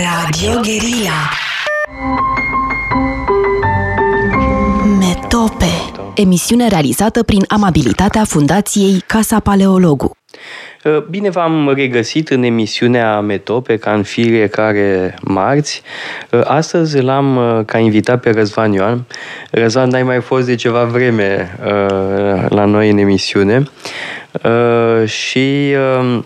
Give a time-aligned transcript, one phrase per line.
[0.00, 1.30] Radio Guerilla
[4.98, 5.64] Metope
[6.14, 10.16] Emisiune realizată prin amabilitatea Fundației Casa Paleologu.
[11.10, 15.82] Bine v-am regăsit în emisiunea Metope, ca în fiecare marți.
[16.44, 19.04] Astăzi l-am ca invitat pe Răzvan Ioan.
[19.50, 23.62] Răzvan, n-ai mai fost de ceva vreme uh, la noi în emisiune.
[24.44, 26.22] Uh, și uh,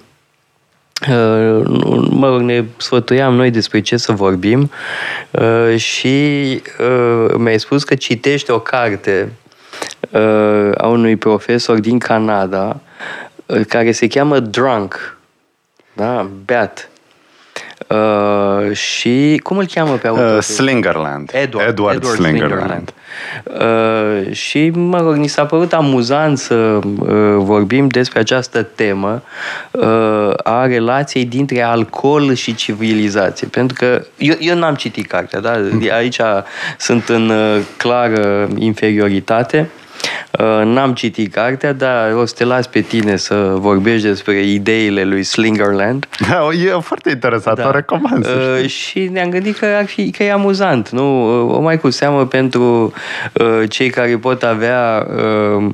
[2.09, 4.71] mă rog, ne sfătuiam noi despre ce să vorbim
[5.77, 6.63] și
[7.37, 9.33] mi-ai spus că citește o carte
[10.75, 12.81] a unui profesor din Canada
[13.69, 15.19] care se cheamă Drunk,
[15.93, 16.31] da?
[16.45, 16.89] Beat.
[17.89, 20.37] Uh, și cum îl cheamă pe autor?
[20.37, 21.31] Uh, Slingerland.
[21.33, 22.93] Edward, Edward, Edward Slingerland.
[23.43, 24.27] Slingerland.
[24.29, 26.81] Uh, și, mă rog, ni s-a părut amuzant să uh,
[27.37, 29.23] vorbim despre această temă
[29.71, 33.47] uh, a relației dintre alcool și civilizație.
[33.47, 35.61] Pentru că eu, eu n-am citit cartea, da?
[35.97, 36.21] Aici
[36.79, 39.71] sunt în uh, clară inferioritate.
[39.77, 39.83] Uh,
[40.65, 45.23] n-am citit cartea, dar o să te las pe tine să vorbești despre ideile lui
[45.23, 46.07] Slingerland.
[46.29, 47.69] Da, e foarte interesant, da.
[47.69, 48.27] o recomand.
[48.27, 51.43] Uh, și ne-am gândit că ar fi că e amuzant, nu?
[51.45, 52.93] Uh, o mai cu seamă pentru
[53.33, 55.07] uh, cei care pot avea,
[55.57, 55.71] uh,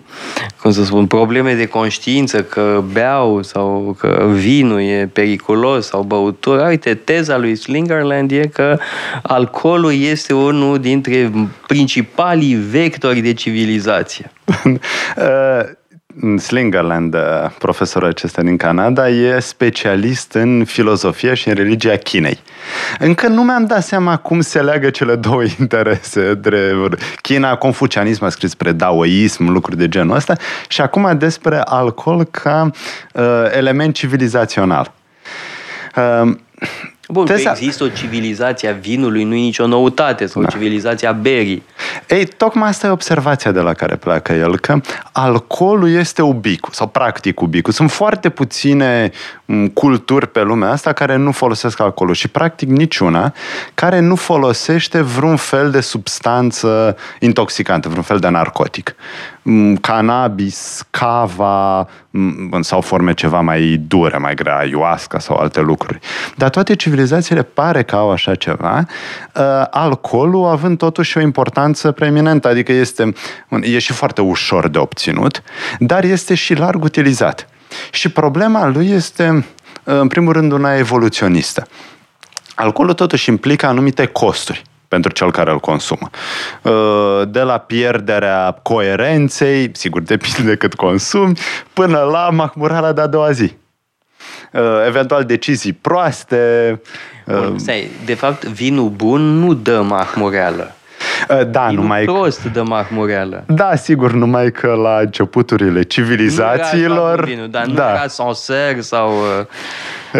[0.60, 6.66] cum să spun, probleme de conștiință, că beau sau că vinul e periculos sau băutură.
[6.68, 8.78] Uite, teza lui Slingerland e că
[9.22, 11.30] alcoolul este unul dintre
[11.66, 14.19] principalii vectori de civilizație.
[16.38, 17.20] Slingerland, uh,
[17.58, 22.38] profesorul acesta din Canada, e specialist în filozofie și în religia Chinei.
[22.98, 26.34] Încă nu mi-am dat seama cum se leagă cele două interese.
[26.34, 26.74] De
[27.22, 30.36] China, confucianism a scris despre daoism, lucruri de genul ăsta,
[30.68, 32.70] și acum despre alcool ca
[33.12, 34.92] uh, element civilizațional.
[35.96, 36.36] Uh,
[37.10, 40.48] Bun, că există o civilizație a vinului, nu e nicio noutate, sau da.
[40.48, 41.62] o civilizație a berii.
[42.08, 44.80] Ei, tocmai asta e observația de la care pleacă el, că
[45.12, 47.70] alcoolul este ubicu, sau practic ubicu.
[47.70, 49.10] Sunt foarte puține
[49.74, 53.32] culturi pe lumea asta care nu folosesc alcoolul și practic niciuna
[53.74, 58.94] care nu folosește vreun fel de substanță intoxicantă, vreun fel de narcotic.
[59.80, 61.88] Cannabis, cava
[62.60, 65.98] sau forme ceva mai dure, mai grea, ayahuasca sau alte lucruri.
[66.36, 66.99] Dar toate civilizațiile
[67.42, 68.84] pare că au așa ceva,
[69.36, 73.12] ă, alcoolul având totuși o importanță preeminentă, adică este,
[73.60, 75.42] e și foarte ușor de obținut,
[75.78, 77.48] dar este și larg utilizat.
[77.90, 79.46] Și problema lui este,
[79.84, 81.66] în primul rând, una evoluționistă.
[82.54, 86.10] Alcoolul totuși implică anumite costuri pentru cel care îl consumă.
[86.62, 91.38] Uh, de la pierderea coerenței, sigur depinde cât consumi,
[91.72, 93.59] până la mahmurala de a doua zi.
[94.52, 96.80] Uh, eventual decizii proaste.
[97.26, 100.74] Bun, stai, de fapt, vinul bun nu dă mahmureală.
[101.50, 103.44] Da, Vinul numai prost de mahmureală.
[103.46, 107.16] Da, sigur, numai că la începuturile civilizațiilor...
[107.16, 107.90] Nu era vinul, dar nu da.
[107.90, 109.10] era Sancerre sau...
[109.10, 109.46] Uh,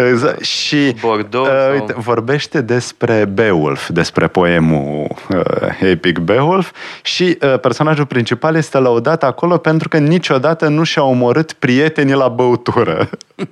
[0.09, 0.43] Exact.
[0.43, 5.41] Și Bordeaux uh, sau- uite, vorbește despre Beowulf, despre poemul uh,
[5.79, 6.71] epic Beowulf
[7.01, 12.27] și uh, personajul principal este lăudat acolo pentru că niciodată nu și-a omorât prietenii la
[12.27, 13.09] băutură.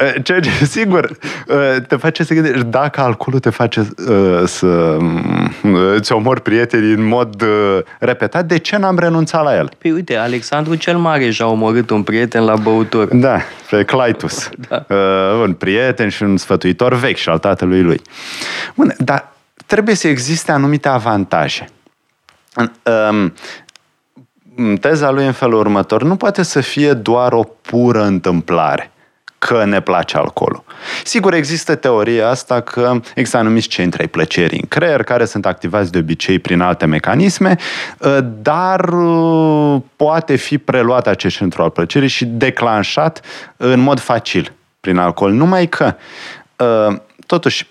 [0.00, 1.10] Uh, Ceea ce, sigur,
[1.48, 1.56] uh,
[1.88, 7.04] te face să gândești, dacă alcoolul te face uh, să uh, îți omori prietenii în
[7.06, 9.70] mod uh, repetat, de ce n-am renunțat la el?
[9.78, 13.08] Păi uite, Alexandru cel Mare și-a omorât un prieten la băutură.
[13.12, 13.38] Da,
[13.70, 14.48] pe Claitus.
[14.68, 14.84] Da.
[14.88, 18.00] Uh, un prieten și un sfătuitor vechi și al tatălui lui.
[18.74, 19.32] Bun, dar
[19.66, 21.68] trebuie să existe anumite avantaje.
[23.10, 23.32] Um,
[24.80, 26.02] teza lui în felul următor.
[26.02, 28.90] Nu poate să fie doar o pură întâmplare
[29.38, 30.64] că ne place alcoolul.
[31.04, 35.92] Sigur, există teoria asta că există anumiți centri ai plăcerii în creier care sunt activați
[35.92, 37.56] de obicei prin alte mecanisme,
[37.98, 43.20] uh, dar uh, poate fi preluat acest centru al plăcerii și declanșat
[43.56, 44.52] în mod facil
[44.86, 45.32] prin alcool.
[45.32, 45.94] Numai că,
[46.56, 47.66] uh, totuși,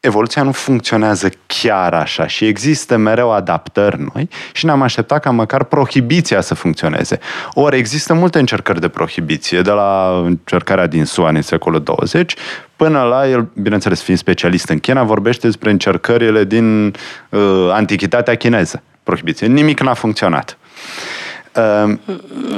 [0.00, 5.64] evoluția nu funcționează chiar așa și există mereu adaptări noi și ne-am așteptat ca măcar
[5.64, 7.18] prohibiția să funcționeze.
[7.52, 12.34] Ori există multe încercări de prohibiție, de la încercarea din SUA în secolul 20
[12.76, 16.94] până la el, bineînțeles, fiind specialist în China, vorbește despre încercările din
[17.28, 18.82] uh, antichitatea chineză.
[19.02, 19.46] Prohibiție.
[19.46, 20.58] Nimic n-a funcționat.
[20.60, 21.27] Uh,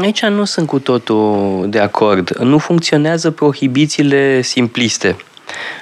[0.00, 2.36] Aici nu sunt cu totul de acord.
[2.36, 5.16] Nu funcționează prohibițiile simpliste.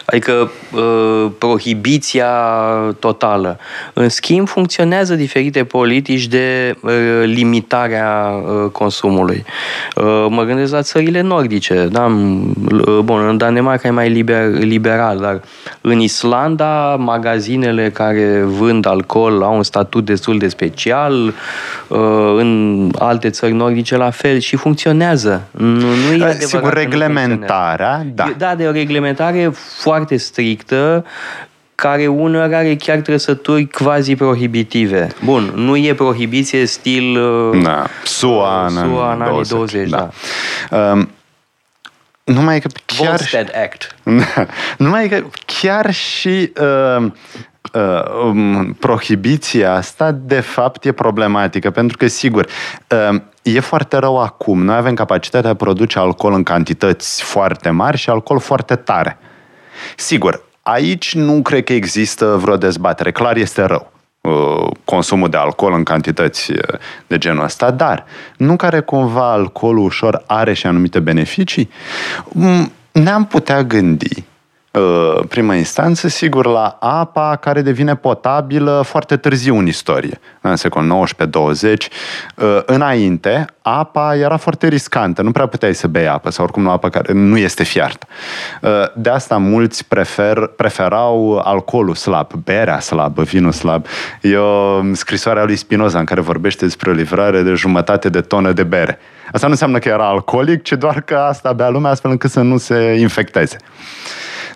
[0.04, 2.30] Adică uh, prohibiția
[2.98, 3.58] totală.
[3.92, 6.92] În schimb, funcționează diferite politici de uh,
[7.24, 9.44] limitarea uh, consumului.
[9.96, 11.88] Uh, mă gândesc la țările nordice.
[11.90, 12.04] Da?
[12.04, 15.40] Uh, bun, în Danemarca e mai liber, liberal, dar
[15.80, 21.34] în Islanda magazinele care vând alcool au un statut destul de special,
[21.88, 21.98] uh,
[22.36, 25.42] în alte țări nordice la fel și funcționează.
[25.50, 28.32] Nu, nu e Sigur, reglementarea, da.
[28.38, 31.04] Da, de o reglementare foarte strictă
[31.74, 35.08] care uneori are chiar trăsături quasi prohibitive.
[35.24, 37.86] Bun, nu e prohibiție stil uh, da.
[38.04, 40.08] SUA, uh, SUA în anii 20, da.
[40.70, 40.90] da.
[40.92, 41.10] Um,
[42.24, 43.08] numai că chiar...
[43.08, 43.94] Volstead Act.
[44.84, 45.24] numai că
[45.60, 47.10] chiar și uh,
[47.72, 52.46] uh, um, prohibiția asta, de fapt, e problematică, pentru că, sigur,
[53.10, 54.64] uh, e foarte rău acum.
[54.64, 59.18] Noi avem capacitatea de a produce alcool în cantități foarte mari și alcool foarte tare.
[59.96, 63.12] Sigur, aici nu cred că există vreo dezbatere.
[63.12, 66.58] Clar este rău uh, consumul de alcool în cantități uh,
[67.06, 68.04] de genul ăsta, dar
[68.36, 71.70] nu care cumva alcoolul ușor are și anumite beneficii,
[72.32, 74.24] mm, ne-am putea gândi
[74.78, 81.06] Uh, prima instanță, sigur, la apa care devine potabilă foarte târziu în istorie, în secolul
[81.06, 81.72] XIX-20.
[82.34, 86.70] Uh, înainte, apa era foarte riscantă, nu prea puteai să bei apă, sau oricum nu
[86.70, 88.06] apă care nu este fiartă.
[88.62, 93.86] Uh, de asta mulți prefer, preferau alcoolul slab, berea slabă, vinul slab.
[94.22, 98.20] E o scrisoare a lui Spinoza în care vorbește despre o livrare de jumătate de
[98.20, 98.98] tonă de bere.
[99.32, 102.40] Asta nu înseamnă că era alcoolic, ci doar că asta bea lumea astfel încât să
[102.40, 103.56] nu se infecteze.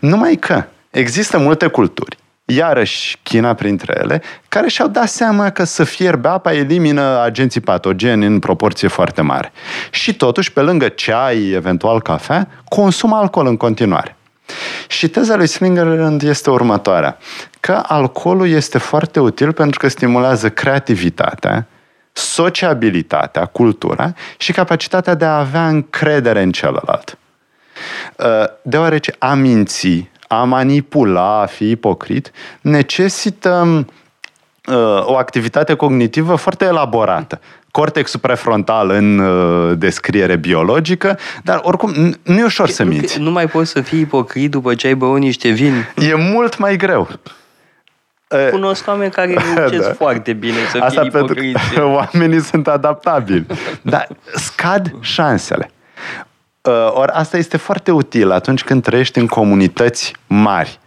[0.02, 5.84] Numai că există multe culturi, iarăși China printre ele, care și-au dat seama că să
[5.84, 9.52] fierbe apa elimină agenții patogeni în proporție foarte mare.
[9.90, 14.16] Și totuși, pe lângă ceai, eventual cafea, consumă alcool în continuare.
[14.86, 17.18] Și teza lui Slingerland este următoarea,
[17.60, 21.66] că alcoolul este foarte util pentru că stimulează creativitatea,
[22.12, 27.16] sociabilitatea, cultura și capacitatea de a avea încredere în celălalt.
[28.16, 32.30] Uh, deoarece a minți, a manipula, a fi ipocrit,
[32.60, 33.84] necesită
[34.68, 37.40] uh, o activitate cognitivă foarte elaborată
[37.72, 43.18] cortexul prefrontal în uh, descriere biologică, dar oricum nu e ușor să minți.
[43.18, 45.72] Nu, nu mai poți să fii ipocrit după ce ai băut niște vin.
[45.96, 47.08] E mult mai greu.
[48.50, 49.94] Cunosc oameni care reușesc da.
[49.94, 51.78] foarte bine să Asta fie ipocriți.
[52.12, 53.46] oamenii sunt adaptabili.
[53.82, 55.70] Dar scad șansele.
[56.68, 60.78] Uh, ori asta este foarte util atunci când trăiești în comunități mari.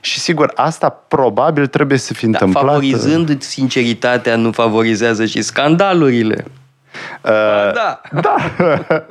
[0.00, 2.64] Și sigur, asta probabil trebuie să fi da, întâmplat.
[2.64, 6.44] Favorizând sinceritatea, nu favorizează și scandalurile.
[7.22, 8.00] Uh, da.
[8.20, 8.36] da.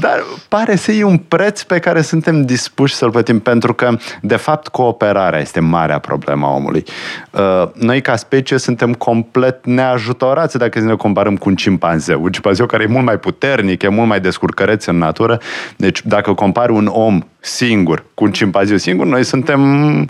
[0.00, 4.36] Dar pare să e un preț pe care suntem dispuși să-l plătim, pentru că, de
[4.36, 6.84] fapt, cooperarea este marea problema omului.
[7.30, 12.22] Uh, noi, ca specie, suntem complet neajutorați dacă ne comparăm cu un cimpanzeu.
[12.22, 15.40] Un cimpanzeu care e mult mai puternic, e mult mai descurcăreț în natură.
[15.76, 20.00] Deci, dacă compari un om singur cu un cimpanzeu singur, noi suntem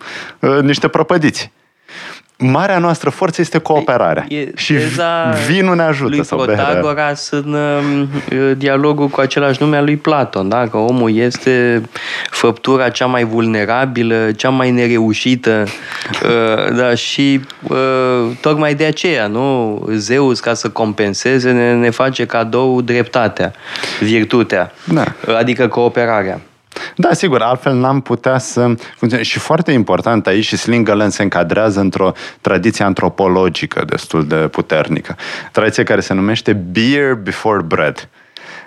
[0.41, 1.53] uh, niște prăpădiți
[2.38, 4.27] marea noastră forță este cooperarea.
[4.29, 4.75] E, și
[5.47, 6.15] vinul ne ajută.
[6.15, 10.69] Lui sau Protagoras în uh, dialogul cu același nume al lui Platon, da?
[10.69, 11.83] că omul este
[12.31, 15.65] făptura cea mai vulnerabilă, cea mai nereușită
[16.23, 16.94] uh, da?
[16.94, 19.83] și uh, tocmai de aceea, nu?
[19.93, 23.53] Zeus, ca să compenseze, ne, ne face cadou dreptatea,
[24.00, 25.05] virtutea, da.
[25.37, 26.41] adică cooperarea.
[26.96, 28.61] Da, sigur, altfel n-am putea să
[28.96, 29.23] funcționeze.
[29.23, 35.16] Și foarte important aici, și Slingerland se încadrează într-o tradiție antropologică destul de puternică.
[35.52, 38.09] Tradiție care se numește Beer Before Bread,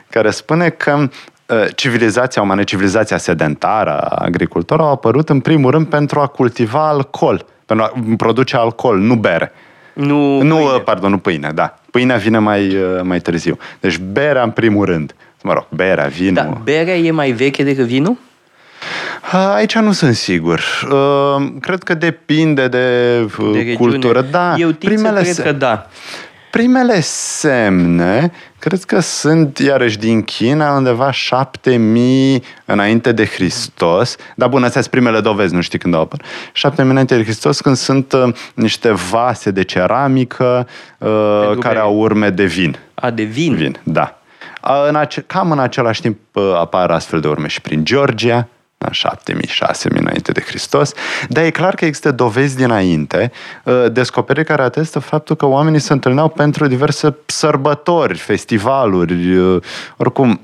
[0.09, 1.09] care spune că
[1.49, 7.45] ă, civilizația umană, civilizația sedentară, agricultoră, au apărut în primul rând pentru a cultiva alcool,
[7.65, 9.51] pentru a produce alcool, nu bere.
[9.93, 10.79] Nu, nu pâine.
[10.79, 11.73] pardon, nu pâine, da.
[11.91, 13.57] Pâinea vine mai, ă, mai târziu.
[13.79, 16.33] Deci berea în primul rând mă rog, berea, vinul.
[16.33, 18.17] Da, berea e mai veche decât vinul?
[19.31, 20.61] Aici nu sunt sigur.
[21.61, 23.19] Cred că depinde de,
[23.53, 24.21] de cultură.
[24.21, 25.41] Da, Eu primele cred se...
[25.41, 25.87] că da.
[26.51, 34.15] Primele semne, cred că sunt iarăși din China, undeva 7000 înainte de Hristos.
[34.35, 36.25] Dar bun, astea sunt primele dovezi, nu știi când au apărut.
[36.53, 40.67] 7000 înainte de Hristos, când sunt uh, niște vase de ceramică
[40.97, 42.77] uh, care au urme de vin.
[42.93, 43.55] A, de vin?
[43.55, 44.18] Vin, da.
[44.87, 46.19] În ace- cam în același timp
[46.55, 48.47] apar astfel de urme și prin Georgia,
[48.77, 50.93] la 7000, 6000 înainte de Hristos,
[51.29, 53.31] dar e clar că există dovezi dinainte,
[53.91, 59.39] descoperiri care atestă faptul că oamenii se întâlneau pentru diverse sărbători, festivaluri,
[59.97, 60.41] oricum,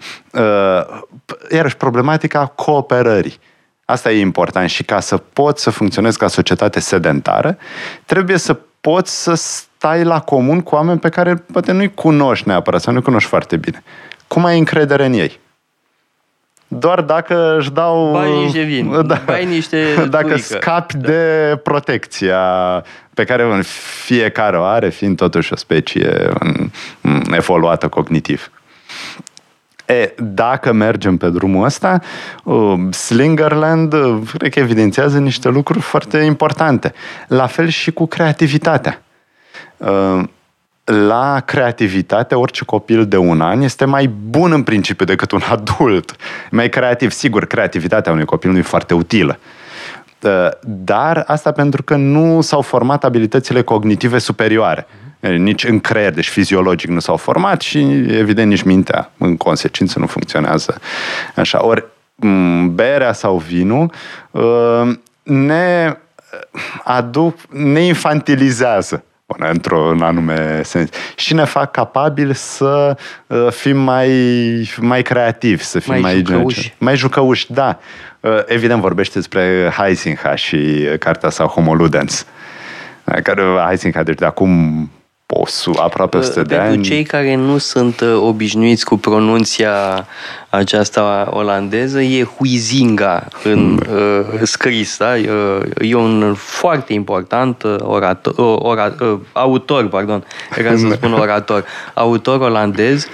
[1.52, 3.40] iarăși problematica cooperării.
[3.86, 7.58] Asta e important și ca să poți să funcționezi ca societate sedentară,
[8.06, 12.82] trebuie să poți să stai la comun cu oameni pe care poate nu-i cunoști neapărat
[12.82, 13.84] sau nu-i cunoști foarte bine.
[14.28, 15.40] Cum ai încredere în ei?
[16.68, 18.12] Doar dacă își dau...
[18.12, 20.48] Bai niște vin, da, bai niște Dacă turică.
[20.48, 21.08] scapi da.
[21.08, 22.40] de protecția
[23.14, 23.62] pe care
[24.04, 26.34] fiecare o are, fiind totuși o specie
[27.32, 28.52] evoluată cognitiv.
[29.86, 32.00] E, dacă mergem pe drumul ăsta,
[32.44, 36.94] uh, Slingerland uh, cred că evidențiază niște lucruri foarte importante.
[37.28, 39.02] La fel și cu creativitatea.
[40.86, 45.42] Uh, la creativitate, orice copil de un an este mai bun în principiu decât un
[45.50, 46.16] adult.
[46.52, 47.12] Mai creativ.
[47.12, 49.40] Sigur, creativitatea unui copil nu e foarte utilă.
[50.62, 54.88] Dar asta pentru că nu s-au format abilitățile cognitive superioare
[55.20, 60.06] nici în creier, deci fiziologic nu s-au format și evident nici mintea în consecință nu
[60.06, 60.80] funcționează
[61.36, 61.66] așa.
[61.66, 61.86] Ori
[62.70, 63.92] berea sau vinul
[65.24, 65.98] ne
[66.84, 69.04] aduc, ne infantilizează
[69.38, 70.90] Bun, într-un anume sens.
[71.16, 74.10] Și ne fac capabili să uh, fim mai,
[74.78, 76.74] mai creativi, să fim mai, mai jucăuși.
[76.78, 77.80] Mai jucăuși, da.
[78.20, 82.26] Uh, evident, vorbește despre Heisinga și cartea sa Homo Ludens.
[83.24, 84.90] Care Heisinga, deci de acum
[85.26, 86.84] posul, aproape 100 de Pentru ani.
[86.84, 90.08] cei care nu sunt uh, obișnuiți cu pronunția
[90.56, 95.18] aceasta olandeză, e Huizinga în uh, scris, da?
[95.80, 98.96] E un foarte important orator, ora,
[99.32, 100.24] autor, pardon,
[100.64, 103.08] ca să spun orator, autor olandez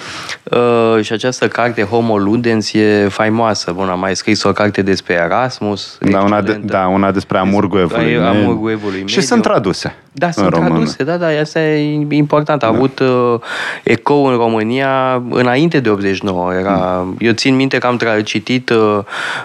[0.43, 3.71] uh, și această carte Homo Ludens e faimoasă.
[3.71, 5.97] Bun, a mai scris o carte despre Erasmus.
[5.99, 8.17] Da, una, de, da, una despre amurgul evului.
[8.17, 9.07] Amurgul evului mediu.
[9.07, 9.95] Și sunt traduse.
[10.13, 10.69] Da, sunt română.
[10.69, 12.63] traduse, da, da, asta e important.
[12.63, 12.75] A da.
[12.75, 13.39] avut uh,
[13.83, 16.53] ecou în România înainte de 89.
[16.53, 17.15] Era, mm.
[17.19, 18.99] Eu țin minte că am tra- citit uh,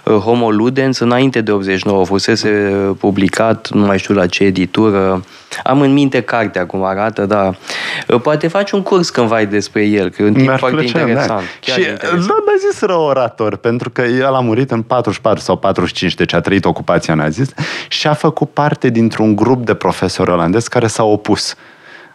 [0.04, 2.04] Homo Ludens înainte de 89.
[2.04, 2.48] Fusese
[2.98, 5.24] publicat, nu mai știu la ce editură.
[5.64, 7.58] Am în minte cartea cum arată, dar
[8.22, 11.40] poate faci un curs cândva despre el, că e un tip Mi-ar foarte plăcea, interesant.
[11.40, 11.44] Da.
[11.60, 12.20] Chiar și interesant.
[12.20, 16.32] nu a zis rău orator, pentru că el a murit în 44 sau 45, deci
[16.32, 21.10] a trăit ocupația nazistă și a făcut parte dintr-un grup de profesori olandezi care s-au
[21.10, 21.54] opus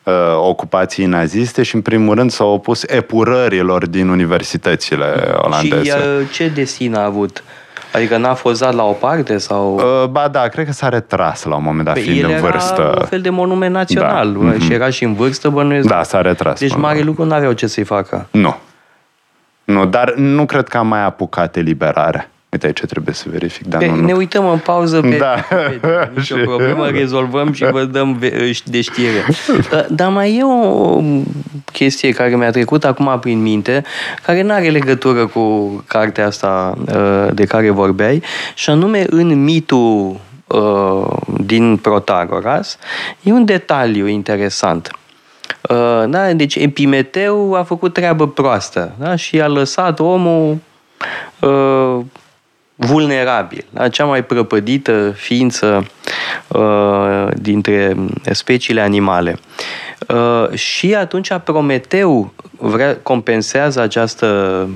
[0.04, 5.06] uh, ocupației naziste și, în primul rând, s-au opus epurărilor din universitățile
[5.42, 5.84] olandeze.
[5.84, 7.44] Și uh, ce destin a avut?
[7.94, 9.76] Adică n-a fost dat la o parte sau...
[9.76, 12.32] Uh, ba da, cred că s-a retras la un moment dat, Păi fiind el în
[12.32, 12.96] era vârstă.
[13.00, 14.50] un fel de monument național Da.
[14.50, 14.58] da.
[14.60, 15.88] și era și în vârstă, bănuiesc.
[15.88, 16.60] Da, s-a retras.
[16.60, 17.10] Deci până la mare urmă.
[17.10, 18.28] lucru n-aveau ce să-i facă.
[18.32, 18.56] Nu.
[19.64, 22.30] Nu, dar nu cred că am mai apucat eliberarea.
[22.52, 24.18] Uite aici trebuie să verific, dar Pe, nu, ne nu.
[24.18, 25.36] uităm în pauză pe, Da.
[25.82, 29.26] pe nicio Și- problemă, rezolvăm și vă dăm ve- de știre.
[29.70, 31.02] Da, Dar mai e o
[31.72, 33.84] chestie care mi-a trecut acum prin minte,
[34.26, 38.22] care nu are legătură cu cartea asta uh, de care vorbeai,
[38.56, 41.08] și anume în mitul uh,
[41.44, 42.78] din Protagoras,
[43.24, 44.92] e un detaliu interesant.
[45.70, 49.16] Uh, Da, deci Epimeteu a făcut treabă proastă da?
[49.16, 50.58] și a lăsat omul
[51.40, 52.00] uh,
[52.84, 53.90] vulnerabil, da?
[53.90, 55.86] cea mai prăpădită ființă
[56.48, 57.96] uh, dintre
[58.32, 59.40] speciile animale.
[60.08, 64.70] Uh, și atunci Prometeu vrea, compensează această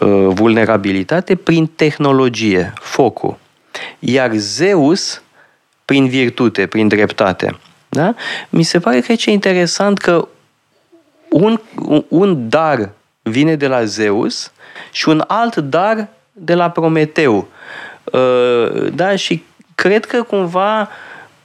[0.00, 3.36] uh, vulnerabilitate prin tehnologie, focul.
[3.98, 5.22] Iar Zeus
[5.84, 7.58] prin virtute, prin dreptate.
[7.88, 8.14] Da?
[8.48, 10.28] Mi se pare că e interesant că
[11.28, 11.60] un,
[12.08, 12.90] un dar
[13.22, 14.52] vine de la Zeus
[14.92, 16.08] și un alt dar
[16.38, 17.48] de la Prometeu.
[18.04, 19.42] Uh, Da, și
[19.74, 20.88] cred că cumva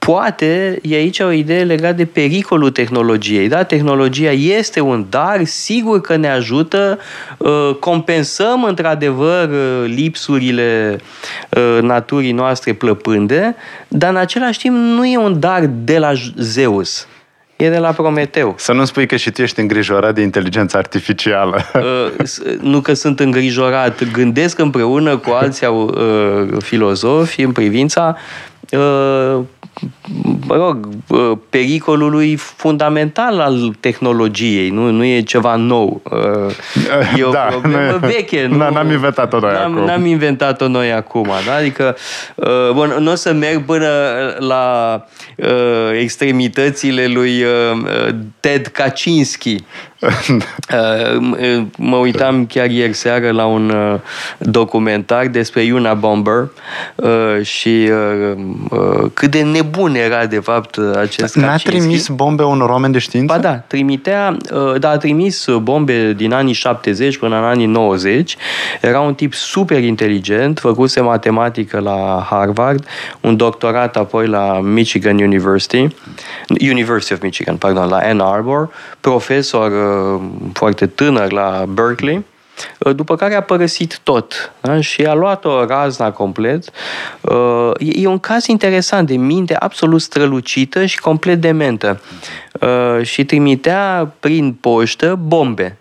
[0.05, 3.47] poate e aici o idee legată de pericolul tehnologiei.
[3.47, 3.63] Da?
[3.63, 7.00] Tehnologia este un dar, sigur că ne ajută,
[7.38, 11.00] uh, compensăm într-adevăr uh, lipsurile
[11.50, 13.55] uh, naturii noastre plăpânde,
[13.88, 17.07] dar în același timp nu e un dar de la Zeus.
[17.63, 18.53] E de la Prometeu.
[18.58, 21.62] Să nu spui că și tu ești îngrijorat de inteligența artificială.
[21.75, 28.17] Uh, s- nu că sunt îngrijorat, gândesc împreună cu alți uh, filozofi în privința
[30.53, 34.69] uh, mă rog, uh, pericolului fundamental al tehnologiei.
[34.69, 36.01] Nu, nu e ceva nou.
[36.03, 38.50] Uh, E o Da, problemă nu e- veche.
[38.57, 39.86] Da, n-am inventat-o noi n-am, acum.
[39.86, 41.29] N-am inventat-o noi acum.
[41.45, 41.55] Da?
[41.55, 41.95] Adică,
[42.36, 43.88] uh, bun, nu o să merg până
[44.39, 44.95] la
[45.38, 47.50] uh, extremitățile lui uh,
[47.83, 49.55] uh, Ted Kaczynski.
[50.74, 54.00] Uh, mă uitam chiar ieri seară la un uh,
[54.38, 56.50] documentar despre Iuna Bomber
[56.95, 57.89] uh, și
[59.13, 63.33] cât de nebun era de fapt acest N-a trimis bombe unor oameni de știință?
[63.33, 64.38] Ba da, trimitea,
[64.79, 68.38] da, a trimis bombe din anii 70 până în anii 90.
[68.81, 72.86] Era un tip super inteligent, făcuse matematică la Harvard,
[73.22, 75.88] un doctorat apoi la Michigan University,
[76.62, 78.69] University of Michigan, pardon, la Ann Arbor,
[79.00, 79.72] profesor
[80.53, 82.25] foarte tânăr la Berkeley,
[82.95, 84.81] după care a părăsit tot da?
[84.81, 86.69] și a luat-o razna complet.
[87.21, 92.01] Uh, e un caz interesant de minte absolut strălucită și complet dementă.
[92.62, 95.77] Uh, și trimitea prin poștă bombe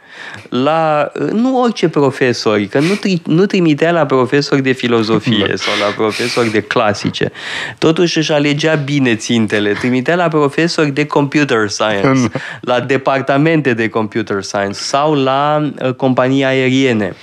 [0.49, 5.57] la, nu orice profesori, că nu, tri, nu trimitea la profesori de filozofie da.
[5.57, 7.33] sau la profesori de clasice.
[7.79, 9.73] Totuși își alegea bine țintele.
[9.73, 12.39] Trimitea la profesori de computer science, da.
[12.61, 17.17] la departamente de computer science sau la uh, companii aeriene.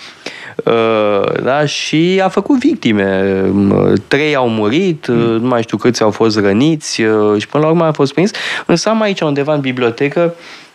[0.66, 1.66] Uh, da?
[1.66, 3.42] și a făcut victime.
[3.54, 5.16] Uh, trei au murit, mm.
[5.16, 6.96] nu mai știu câți au fost răniți
[7.38, 8.32] și până la urmă a fost prins.
[8.66, 10.69] Însă am aici undeva în bibliotecă Uh,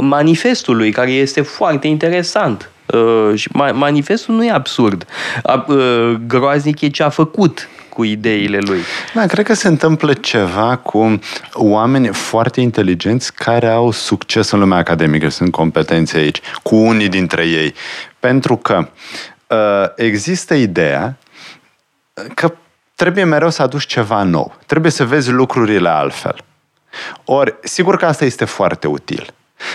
[0.00, 2.70] manifestului, care este foarte interesant.
[2.86, 5.06] Uh, și manifestul nu e absurd.
[5.66, 8.80] Uh, groaznic e ce a făcut cu ideile lui.
[9.14, 11.20] Da, cred că se întâmplă ceva cu
[11.52, 17.46] oameni foarte inteligenți care au succes în lumea academică, sunt competențe aici, cu unii dintre
[17.46, 17.74] ei.
[18.20, 18.88] Pentru că
[19.46, 19.56] uh,
[19.96, 21.18] există ideea
[22.34, 22.54] că
[22.94, 24.56] trebuie mereu să aduci ceva nou.
[24.66, 26.36] Trebuie să vezi lucrurile altfel.
[27.24, 29.26] Ori, sigur că asta este foarte util.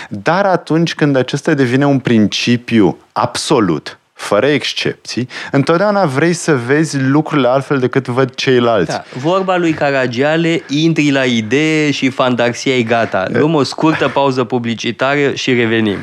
[0.08, 7.48] Dar atunci când acesta devine un principiu absolut, fără excepții, întotdeauna vrei să vezi lucrurile
[7.48, 8.90] altfel decât văd ceilalți.
[8.90, 9.04] Da.
[9.16, 13.24] Vorba lui Caragiale, intri la idee și fantasia e gata.
[13.28, 15.98] Luăm o scurtă pauză publicitară și revenim.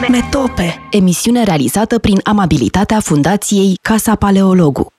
[0.00, 4.92] Metope, emisiune realizată prin amabilitatea Fundației Casa Paleologu.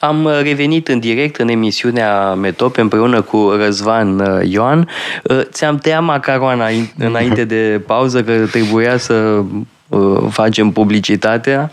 [0.00, 4.88] Am revenit în direct în emisiunea Metope împreună cu Răzvan uh, Ioan.
[5.22, 6.66] Uh, ți-am tăiat macaroana
[6.98, 9.42] înainte de pauză că trebuia să
[9.88, 11.70] uh, facem publicitatea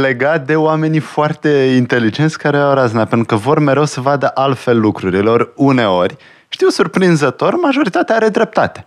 [0.00, 4.80] legat de oamenii foarte inteligenți care au razna, pentru că vor mereu să vadă altfel
[4.80, 6.16] lucrurilor uneori.
[6.48, 8.86] Știu, surprinzător, majoritatea are dreptate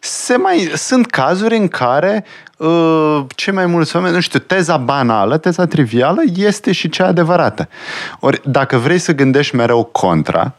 [0.00, 2.24] se mai, sunt cazuri în care
[2.56, 7.68] uh, cei mai mulți oameni, nu știu, teza banală, teza trivială este și cea adevărată.
[8.20, 10.54] Ori dacă vrei să gândești mereu contra,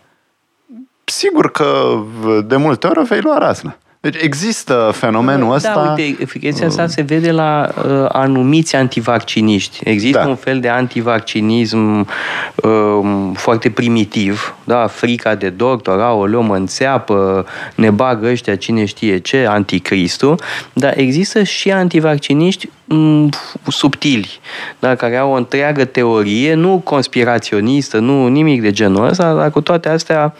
[1.03, 1.99] sigur că
[2.45, 3.77] de multe ori o vei lua razna.
[4.01, 5.73] Deci există fenomenul da, ăsta...
[5.73, 9.79] Da, uite, eficacia asta se vede la uh, anumiți antivacciniști.
[9.83, 10.27] Există da.
[10.27, 12.07] un fel de antivaccinism
[12.55, 19.17] uh, foarte primitiv, da, frica de doctor, aoleu, mă înțeapă, ne bagă ăștia cine știe
[19.17, 20.39] ce, anticristul,
[20.73, 23.29] dar există și antivacciniști Mm,
[23.67, 24.39] subtili,
[24.79, 29.61] da, care au o întreagă teorie, nu conspiraționistă, nu nimic de genul ăsta, dar cu
[29.61, 30.35] toate astea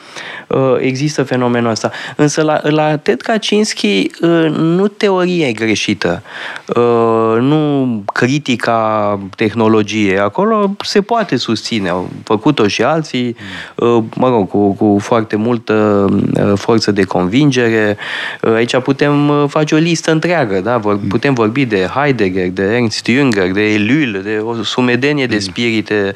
[0.47, 1.91] uh, există fenomenul ăsta.
[2.15, 3.21] Însă la, la Ted
[3.51, 6.23] Kaczynski uh, nu teoria e greșită,
[6.67, 10.19] uh, nu critica tehnologiei.
[10.19, 13.35] Acolo se poate susține, au făcut-o și alții,
[14.15, 16.07] mă rog, cu, cu foarte multă
[16.55, 17.97] forță de convingere.
[18.55, 20.79] Aici putem face o listă întreagă, da?
[21.09, 25.41] putem vorbi de Heidegger, Heidegger, de Ernst Jünger, de Ellul, de o sumedenie de mm.
[25.41, 26.13] spirite.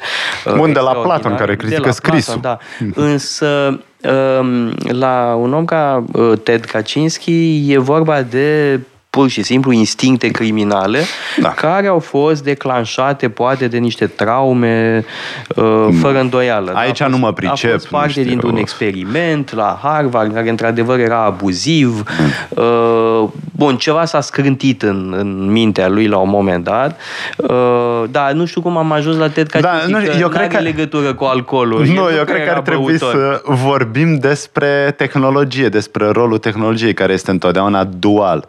[0.56, 2.38] Bun, de la Platon, care critică scrisul.
[2.38, 2.94] Platon, da.
[3.00, 3.10] Mm.
[3.10, 8.80] Însă, um, la un om ca uh, Ted Kaczynski e vorba de
[9.16, 11.00] pur și simplu instincte criminale
[11.40, 11.48] da.
[11.48, 15.04] care au fost declanșate poate de niște traume
[15.48, 15.92] uh, mm.
[15.92, 16.72] fără îndoială.
[16.74, 17.06] Aici da?
[17.06, 17.70] nu mă pricep.
[17.70, 22.02] A fost parte dintr-un experiment la Harvard care într-adevăr era abuziv.
[22.18, 22.62] Mm.
[22.62, 27.00] Uh, bun, ceva s-a scrântit în, în mintea lui la un moment dat.
[27.36, 31.14] Uh, da, nu știu cum am ajuns la Ted da, nu, eu cred că legătură
[31.14, 31.84] cu alcoolul.
[31.84, 33.10] Nu, eu cred că ar trebui băutor.
[33.10, 38.44] să vorbim despre tehnologie, despre rolul tehnologiei care este întotdeauna dual.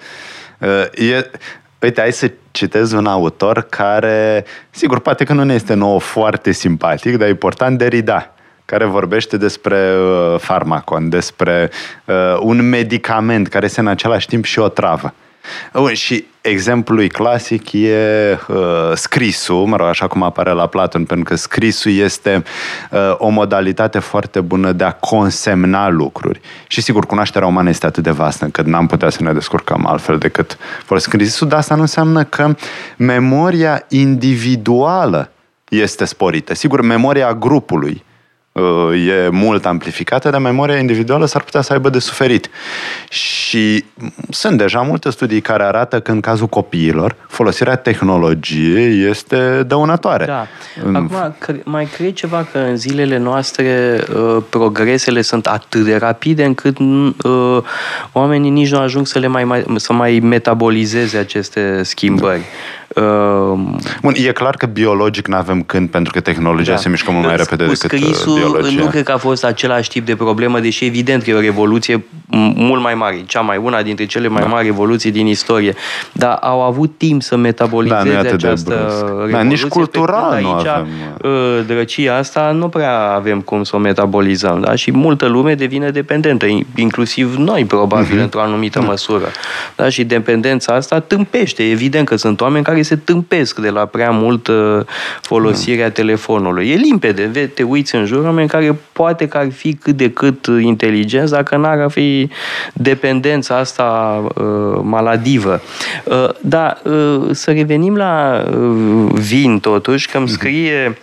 [0.60, 1.32] E,
[1.82, 6.52] uite, hai să citez un autor care, sigur, poate că nu ne este nou foarte
[6.52, 8.32] simpatic, dar e important, Derrida
[8.66, 11.70] care vorbește despre uh, farmacon, despre
[12.06, 15.14] uh, un medicament care este în același timp și o travă.
[15.74, 18.58] Bun, și exemplul clasic e uh,
[18.94, 22.44] scrisul, mă rog, așa cum apare la Platon, pentru că scrisul este
[22.92, 26.42] uh, o modalitate foarte bună de a consemna lucruri.
[26.68, 30.18] Și sigur, cunoașterea umană este atât de vastă încât n-am putea să ne descurcăm altfel
[30.18, 32.56] decât fără scrisul, dar asta nu înseamnă că
[32.98, 35.32] memoria individuală
[35.70, 36.54] este sporită.
[36.54, 38.06] Sigur, memoria grupului
[39.08, 42.50] e mult amplificată, dar memoria individuală s-ar putea să aibă de suferit.
[43.10, 43.84] Și
[44.30, 50.26] sunt deja multe studii care arată că în cazul copiilor folosirea tehnologiei este dăunătoare.
[50.26, 50.48] Da.
[50.94, 51.12] Acum,
[51.64, 57.64] mai cred ceva că în zilele noastre uh, progresele sunt atât de rapide încât uh,
[58.12, 62.42] oamenii nici nu ajung să le mai, mai să mai metabolizeze aceste schimbări.
[62.88, 63.04] Uh,
[64.02, 66.78] Bun, e clar că biologic nu avem când, pentru că tehnologia da.
[66.78, 68.82] se mișcă mult mai repede decât scrisul, biologia.
[68.84, 72.06] Nu cred că a fost același tip de problemă, deși evident că e o revoluție
[72.56, 74.48] mult mai mare, cea mai una dintre cele mai da.
[74.48, 75.74] mari revoluții din istorie.
[76.12, 79.32] Dar au avut timp să metabolizeze da, această revoluție.
[79.32, 80.88] Da, nici cultural aici, nu avem.
[81.24, 84.62] Uh, drăcia asta nu prea avem cum să o metabolizăm.
[84.62, 84.76] Da?
[84.76, 88.22] Și multă lume devine dependentă, inclusiv noi, probabil, uh-huh.
[88.22, 88.86] într-o anumită da.
[88.86, 89.26] măsură.
[89.76, 89.90] Da?
[89.90, 91.64] Și dependența asta tâmpește.
[91.64, 94.86] Evident că sunt oameni care se tâmpesc de la prea multă
[95.22, 96.70] folosire a telefonului.
[96.70, 100.46] E limpede, te uiți în jur, oameni care poate că ar fi cât de cât
[100.62, 102.30] inteligenți dacă n-ar fi
[102.74, 105.62] dependența asta uh, maladivă.
[106.04, 110.36] Uh, dar uh, să revenim la uh, vin totuși, că îmi mhm.
[110.36, 110.98] scrie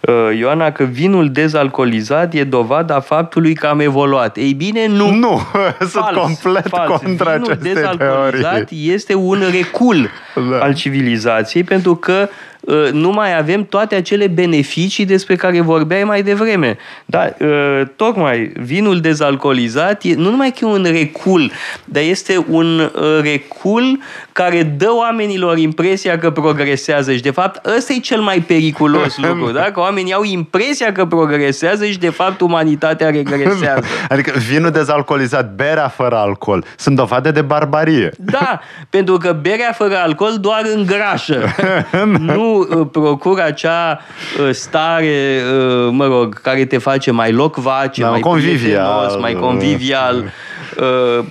[0.00, 4.36] Uh, Ioana, că vinul dezalcoolizat e dovada faptului că am evoluat.
[4.36, 5.10] Ei bine, nu.
[5.10, 5.40] Nu,
[5.78, 7.02] sunt fals, complet fals.
[7.02, 8.92] contra vinul dezalcoolizat teorii.
[8.92, 10.10] este un recul
[10.50, 10.58] da.
[10.58, 12.55] al civilizației pentru că Uh,
[12.92, 16.76] nu mai avem toate acele beneficii despre care vorbeai mai devreme.
[17.04, 21.50] Da, uh, tocmai vinul dezalcoolizat nu numai că e un recul,
[21.84, 22.90] dar este un uh,
[23.22, 23.98] recul
[24.32, 29.52] care dă oamenilor impresia că progresează și de fapt ăsta e cel mai periculos lucru,
[29.52, 29.62] da?
[29.62, 33.84] că oamenii au impresia că progresează și de fapt umanitatea regresează.
[34.08, 38.10] Adică vinul dezalcoolizat, berea fără alcool, sunt dovade de barbarie.
[38.18, 41.44] Da, pentru că berea fără alcool doar îngrașă.
[42.18, 42.55] nu Uh,
[42.92, 44.00] procură acea
[44.40, 50.24] uh, stare, uh, mă rog, care te face mai locvace, da, mai convivial, mai convivial.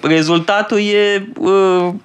[0.02, 1.28] Rezultatul e,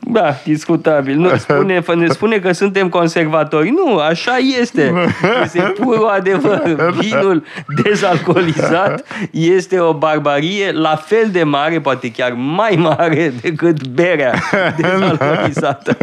[0.01, 1.17] da, discutabil.
[1.17, 3.71] Nu, spune, ne spune că suntem conservatori.
[3.71, 4.93] Nu, așa este.
[5.43, 6.93] Este pur adevăr.
[6.99, 7.45] Vinul
[7.83, 14.35] dezalcoolizat este o barbarie la fel de mare, poate chiar mai mare decât berea
[14.77, 15.97] dezalcoolizată.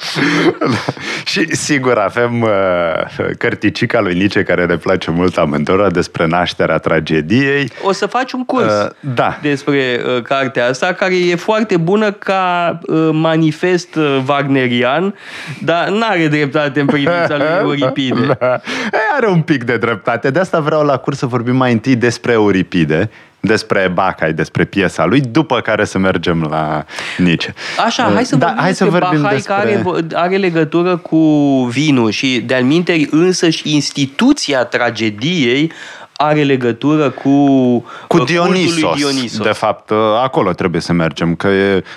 [1.30, 2.50] și sigur avem uh,
[3.38, 7.70] cărticica lui Nice care ne place mult amândură despre nașterea tragediei.
[7.82, 9.38] O să faci un curs uh, da.
[9.42, 15.14] despre uh, cartea asta care e foarte bună ca uh, manifest uh, wagnerian,
[15.62, 18.36] dar nu are dreptate în privința lui Euripide.
[18.38, 18.60] Da.
[19.16, 20.30] Are un pic de dreptate.
[20.30, 23.10] De asta vreau la curs să vorbim mai întâi despre Euripide
[23.40, 26.84] despre Bacai, despre piesa lui, după care să mergem la
[27.16, 27.54] Nice.
[27.84, 29.54] Așa, hai să da, vorbim hai să vorbim Bahai despre...
[29.54, 29.82] care
[30.14, 31.18] are legătură cu
[31.70, 35.72] vinul și de-al minteri însăși instituția tragediei
[36.22, 37.30] are legătură cu
[38.06, 39.46] cu Dionisos, Dionisos.
[39.46, 39.90] De fapt,
[40.22, 41.48] acolo trebuie să mergem, că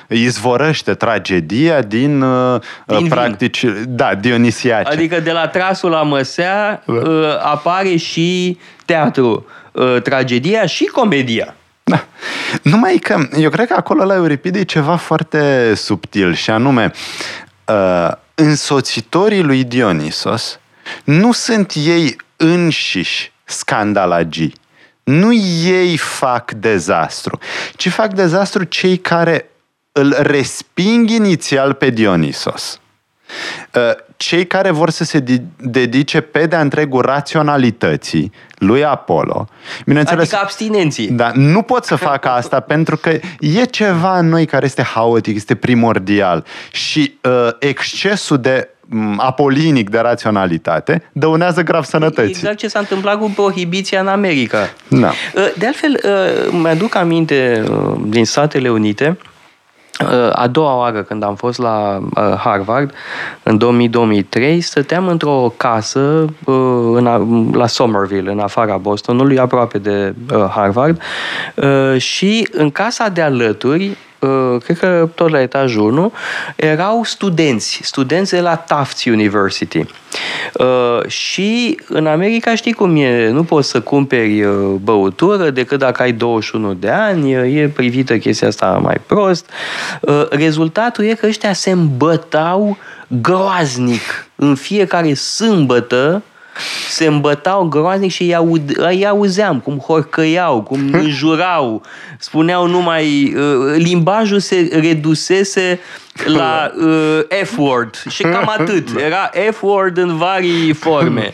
[0.08, 3.86] izvorăște tragedia din, uh, din practici, vin.
[3.88, 4.92] da, dionisiace.
[4.92, 6.94] Adică de la trasul la măsea da.
[6.94, 9.63] Uh, apare și teatru uh,
[10.04, 11.56] tragedia și comedia.
[11.84, 12.06] Da.
[12.62, 16.92] Numai că eu cred că acolo la Euripide e ceva foarte subtil și anume
[17.66, 20.60] uh, însoțitorii lui Dionisos
[21.04, 24.54] nu sunt ei înșiși scandalagii.
[25.04, 25.34] Nu
[25.64, 27.40] ei fac dezastru,
[27.76, 29.50] ci fac dezastru cei care
[29.92, 32.80] îl resping inițial pe Dionisos.
[33.76, 33.82] Uh,
[34.24, 35.24] cei care vor să se
[35.58, 39.48] dedice pe de-a întregul raționalității lui Apollo.
[39.86, 41.08] Bineînțeles, adică abstinenții.
[41.08, 43.10] Da, nu pot să facă asta pentru că
[43.40, 49.90] e ceva în noi care este haotic, este primordial și uh, excesul de mm, apolinic
[49.90, 52.30] de raționalitate dăunează grav sănătății.
[52.30, 54.74] Exact ce s-a întâmplat cu prohibiția în America.
[54.88, 55.08] Da.
[55.08, 57.64] Uh, de altfel, uh, mi-aduc aminte
[58.08, 59.33] din Statele Unite, Uh,
[60.32, 62.94] a doua oară când am fost la uh, Harvard,
[63.44, 63.58] în
[63.90, 66.00] 2003, stăteam într-o casă
[66.46, 66.56] uh,
[66.94, 70.16] în, la Somerville, în afara Bostonului, aproape de
[70.50, 71.02] Harvard,
[71.98, 73.96] și în casa de alături uh,
[74.64, 76.14] cred că tot la etajul 1,
[76.56, 79.86] erau studenți, studenți de la Tufts University.
[80.54, 84.46] Uh, și în America știi cum e, nu poți să cumperi
[84.84, 89.50] băutură decât dacă ai 21 de ani, e privită chestia asta mai prost.
[90.30, 96.22] Rezultatul e că ăștia se îmbătau groaznic în fiecare sâmbătă
[96.90, 101.82] se îmbătau groaznic și îi, aud, îi auzeam cum horcăiau, cum înjurau,
[102.20, 105.80] spuneau numai, uh, limbajul se redusese
[106.26, 108.04] la uh, F-word.
[108.10, 108.88] Și cam atât.
[109.06, 111.34] Era F-word în varii forme.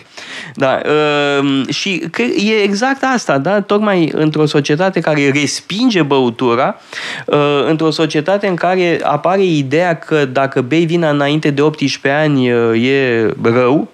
[0.56, 3.62] Da, uh, și e exact asta, da?
[3.62, 6.76] Tocmai într-o societate care respinge băutura,
[7.26, 12.52] uh, într-o societate în care apare ideea că dacă bei vina înainte de 18 ani
[12.52, 13.92] uh, e rău,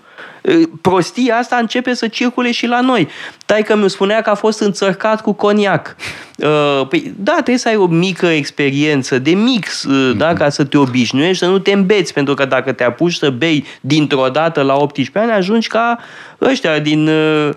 [0.81, 3.07] prostia asta începe să circule și la noi.
[3.45, 5.95] Taică mi spunea că a fost înțărcat cu coniac.
[6.37, 10.63] Uh, păi, da, trebuie să ai o mică experiență de mix, uh, da, ca să
[10.63, 14.61] te obișnuiești, să nu te îmbeți, pentru că dacă te apuci să bei dintr-o dată
[14.61, 15.99] la 18 ani, ajungi ca
[16.41, 17.49] ăștia din, uh,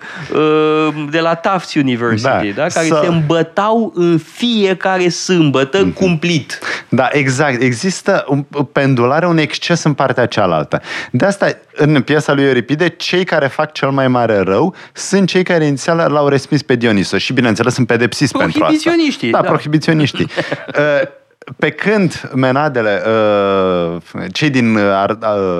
[1.11, 2.99] de la Tufts University, da, da care să...
[3.01, 5.93] se îmbătau în fiecare sâmbătă mm-hmm.
[5.93, 6.59] cumplit.
[6.89, 7.61] Da, exact.
[7.61, 10.81] Există un pendulare, un exces în partea cealaltă.
[11.11, 15.43] De asta, în piesa lui Euripide, cei care fac cel mai mare rău sunt cei
[15.43, 18.68] care inițial l-au respins pe Dionisos și, bineînțeles, sunt pedepsiți pentru asta.
[18.69, 19.31] Prohibiționiștii.
[19.31, 19.47] Da, da.
[19.47, 20.27] prohibiționiștii.
[20.67, 21.07] Uh,
[21.57, 24.01] pe când menadele, uh,
[24.31, 24.83] cei din uh,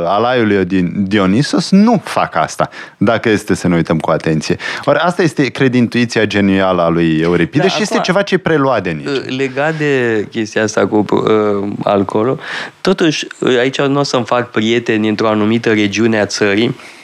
[0.05, 4.55] alaiul lui Dionisos nu fac asta, dacă este să ne uităm cu atenție.
[4.85, 8.79] Ori asta este, cred, intuiția genială a lui Euripide da, și este ceva ce prelua
[8.79, 9.35] de nici.
[9.37, 12.39] Legat de chestia asta cu uh, alcoolul,
[12.81, 13.27] totuși,
[13.59, 16.98] aici nu o să-mi fac prieteni într-o anumită regiune a țării, Uh,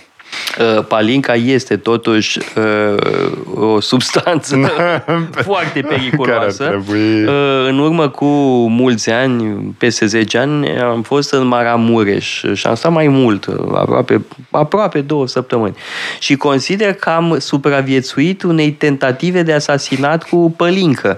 [0.88, 4.58] palinca este totuși uh, o substanță
[5.32, 6.84] foarte periculoasă.
[6.90, 8.26] Uh, în urmă cu
[8.70, 9.44] mulți ani,
[9.78, 15.28] peste 10 ani, am fost în Maramureș și am stat mai mult, aproape, aproape două
[15.28, 15.76] săptămâni.
[16.20, 21.18] Și consider că am supraviețuit unei tentative de asasinat cu pălincă.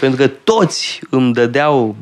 [0.00, 1.96] Pentru că toți îmi dădeau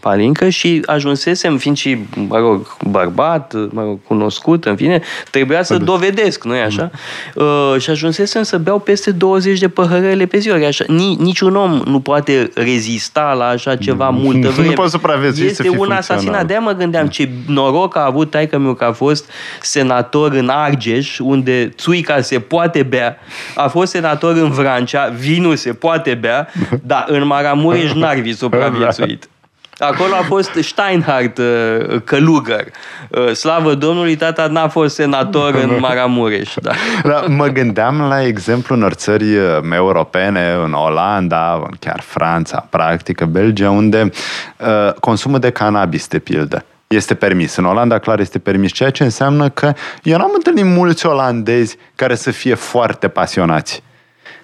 [0.00, 1.98] palincă și ajunsesem, fiind și,
[2.28, 6.90] mă rog, bărbat, mă rog, cunoscut, în fine, trebuia să dovedesc, nu-i așa?
[7.34, 7.44] Mm.
[7.44, 10.50] Uh, și ajunsesem să beau peste 20 de păhărele pe zi.
[10.50, 14.20] Așa, Ni, niciun om nu poate rezista la așa ceva mm.
[14.20, 14.68] multă vreme.
[14.68, 16.46] Nu poate supraviețui Este un asasinat.
[16.46, 21.18] De-aia mă gândeam ce noroc a avut taică meu că a fost senator în Argeș,
[21.18, 23.18] unde țuica se poate bea.
[23.54, 26.48] A fost senator în Vrancea, vinul se poate bea,
[26.82, 29.28] dar în Maramureș n-ar fi supraviețuit.
[29.80, 32.64] Acolo a fost Steinhardt uh, călugăr.
[33.08, 36.54] Uh, slavă Domnului, tata n-a fost senator în Maramureș.
[36.62, 36.72] Da.
[37.02, 43.70] Da, mă gândeam la exemplu în țări uh, europene, în Olanda, chiar Franța, practic, Belgia,
[43.70, 44.10] unde
[44.58, 47.56] uh, consumul de cannabis, de pildă, este permis.
[47.56, 52.14] În Olanda, clar, este permis, ceea ce înseamnă că eu n-am întâlnit mulți olandezi care
[52.14, 53.82] să fie foarte pasionați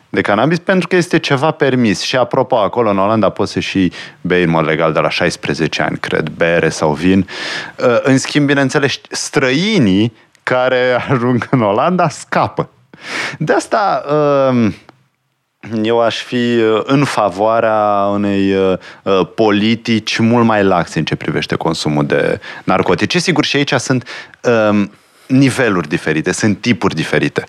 [0.08, 2.00] de cannabis pentru că este ceva permis.
[2.00, 5.82] Și apropo, acolo în Olanda poți să și bei în mod legal de la 16
[5.82, 7.28] ani, cred, bere sau vin.
[7.78, 12.68] Uh, în schimb, bineînțeles, străinii care ajung în Olanda scapă.
[13.38, 14.04] De asta
[14.50, 14.74] um,
[15.82, 18.78] eu aș fi uh, în favoarea unei uh,
[19.34, 23.18] politici mult mai laxe în ce privește consumul de narcotice.
[23.18, 24.08] Sigur, și aici sunt
[24.70, 24.90] um,
[25.26, 27.44] niveluri diferite, sunt tipuri diferite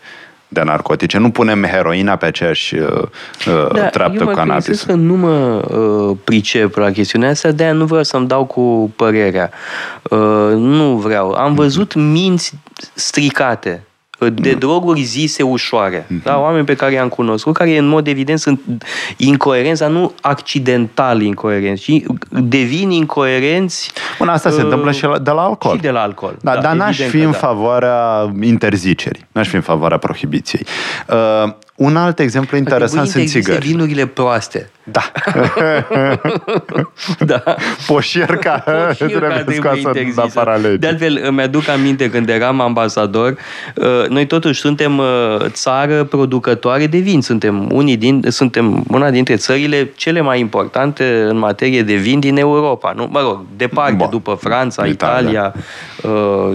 [0.47, 1.17] de narcotice.
[1.17, 3.01] Nu punem heroina pe aceeași uh,
[3.47, 4.81] uh da, treaptă cu cannabis.
[4.81, 9.51] că nu mă uh, pricep la chestiunea asta, de-aia nu vreau să-mi dau cu părerea.
[10.03, 10.19] Uh,
[10.55, 11.31] nu vreau.
[11.31, 12.53] Am văzut minți
[12.93, 13.83] stricate
[14.17, 14.59] de mm.
[14.59, 16.01] droguri zise ușoare.
[16.01, 16.23] Mm-hmm.
[16.23, 16.39] Da?
[16.39, 18.61] Oameni pe care i-am cunoscut, care în mod evident sunt
[19.17, 23.91] incoerenți, dar nu accidental incoerenți, ci devin incoerenți.
[24.17, 25.75] Bun, asta uh, se întâmplă și de la alcool.
[25.75, 26.37] Și de la alcool.
[26.41, 27.37] Da, da, dar n-aș fi în da.
[27.37, 30.65] favoarea interzicerii, n-aș fi în favoarea prohibiției.
[31.07, 33.67] Uh, un alt exemplu interesant sunt țigări.
[33.67, 34.69] vinurile proaste.
[34.83, 35.11] Da.
[37.31, 37.43] da.
[37.87, 40.77] Poșierca, Poșierca trebuie scoasă la paralel.
[40.77, 43.37] De altfel, îmi aduc aminte când eram ambasador,
[43.75, 45.05] uh, noi totuși suntem uh,
[45.47, 47.21] țară producătoare de vin.
[47.21, 52.37] Suntem, unii din, suntem una dintre țările cele mai importante în materie de vin din
[52.37, 52.93] Europa.
[52.95, 53.07] Nu?
[53.11, 54.07] Mă rog, departe, Bo.
[54.11, 55.61] după Franța, Italia, Italia uh,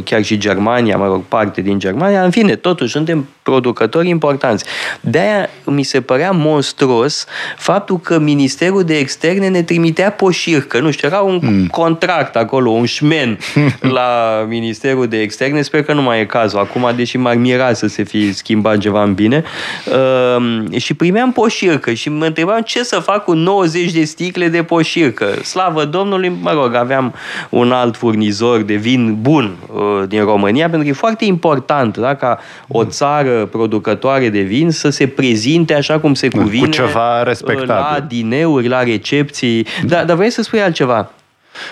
[0.05, 2.25] chiar și Germania, mă rog, parte din Germania.
[2.25, 4.65] În fine, totuși suntem producători importanți.
[5.01, 7.27] De-aia mi se părea monstruos
[7.57, 10.81] faptul că Ministerul de Externe ne trimitea poșircă.
[10.81, 11.67] Nu știu, era un mm.
[11.67, 13.39] contract acolo, un șmen
[13.97, 15.63] la Ministerul de Externe.
[15.63, 19.03] Sper că nu mai e cazul acum, deși m-ar mira să se fi schimbat ceva
[19.03, 19.43] în bine.
[19.87, 24.63] Uh, și primeam poșircă și mă întrebam ce să fac cu 90 de sticle de
[24.63, 25.27] poșircă.
[25.43, 27.15] Slavă Domnului, mă rog, aveam
[27.51, 32.15] un alt furnizor de vin bun uh, din România, pentru că e foarte important da,
[32.15, 36.65] ca o țară producătoare de vin să se prezinte așa cum se cuvine.
[36.65, 37.67] Cu ceva respectabil.
[37.69, 39.67] La dineuri, la recepții.
[39.87, 41.11] Da, dar vrei să spui altceva?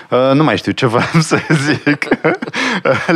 [0.09, 2.07] Uh, nu mai știu ce vreau să zic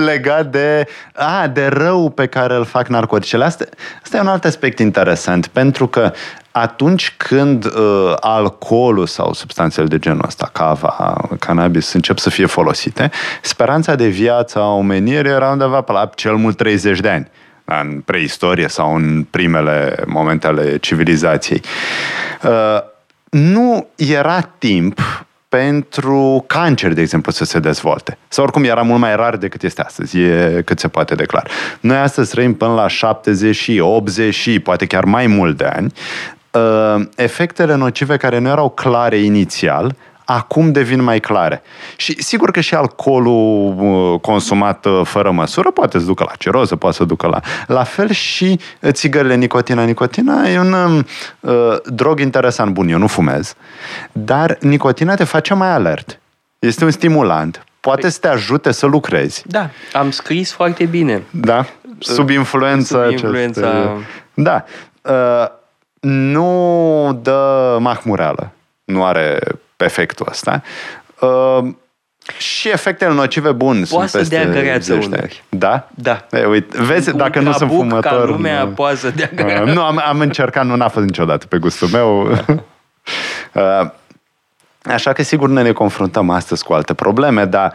[0.05, 3.43] legat de, a, de rău pe care îl fac narcoticele.
[3.43, 3.65] Asta,
[4.03, 6.11] asta e un alt aspect interesant, pentru că
[6.51, 13.11] atunci când uh, alcoolul sau substanțele de genul ăsta, cava, cannabis, încep să fie folosite,
[13.41, 17.29] speranța de viață a omenirii era undeva pe la cel mult 30 de ani
[17.65, 21.61] în preistorie sau în primele momente ale civilizației.
[22.43, 22.79] Uh,
[23.29, 25.24] nu era timp
[25.55, 28.17] pentru cancer, de exemplu, să se dezvolte.
[28.27, 31.47] Sau oricum era mult mai rar decât este astăzi, e cât se poate declar.
[31.79, 35.93] Noi astăzi trăim până la 70 și 80 și poate chiar mai mult de ani.
[36.51, 41.61] Uh, efectele nocive care nu erau clare inițial, acum devin mai clare.
[41.95, 46.75] Și sigur că și alcoolul uh, consumat uh, fără măsură poate să ducă la ceroză,
[46.75, 47.39] poate să ducă la...
[47.67, 48.59] La fel și
[48.91, 49.83] țigările nicotina.
[49.83, 50.73] Nicotina e un
[51.39, 51.53] uh,
[51.85, 52.73] drog interesant.
[52.73, 53.55] Bun, eu nu fumez,
[54.11, 56.19] dar nicotina te face mai alert.
[56.59, 57.63] Este un stimulant.
[57.79, 58.11] Poate păi...
[58.11, 59.43] să te ajute să lucrezi.
[59.45, 61.21] Da, am scris foarte bine.
[61.31, 61.65] Da?
[61.99, 63.67] Sub influența Sub influența...
[63.67, 64.05] Aceste...
[64.33, 64.63] Da.
[65.01, 65.47] Uh,
[65.99, 68.51] nu dă mahmureală.
[68.83, 69.39] Nu are
[69.77, 70.61] efectul ăsta.
[71.19, 71.73] Uh,
[72.37, 75.43] și efectele nocive bun poate sunt peste să dea găreață unori.
[75.49, 75.87] Da?
[75.95, 76.25] Da.
[76.31, 78.11] E, uite, vezi, Un dacă nu sunt fumător...
[78.11, 79.63] ca lumea nu, poate să dea găreață.
[79.63, 82.31] Uh, nu, am, am încercat, nu n-a fost niciodată pe gustul meu.
[83.53, 83.89] uh,
[84.95, 87.73] așa că sigur ne, ne confruntăm astăzi cu alte probleme, dar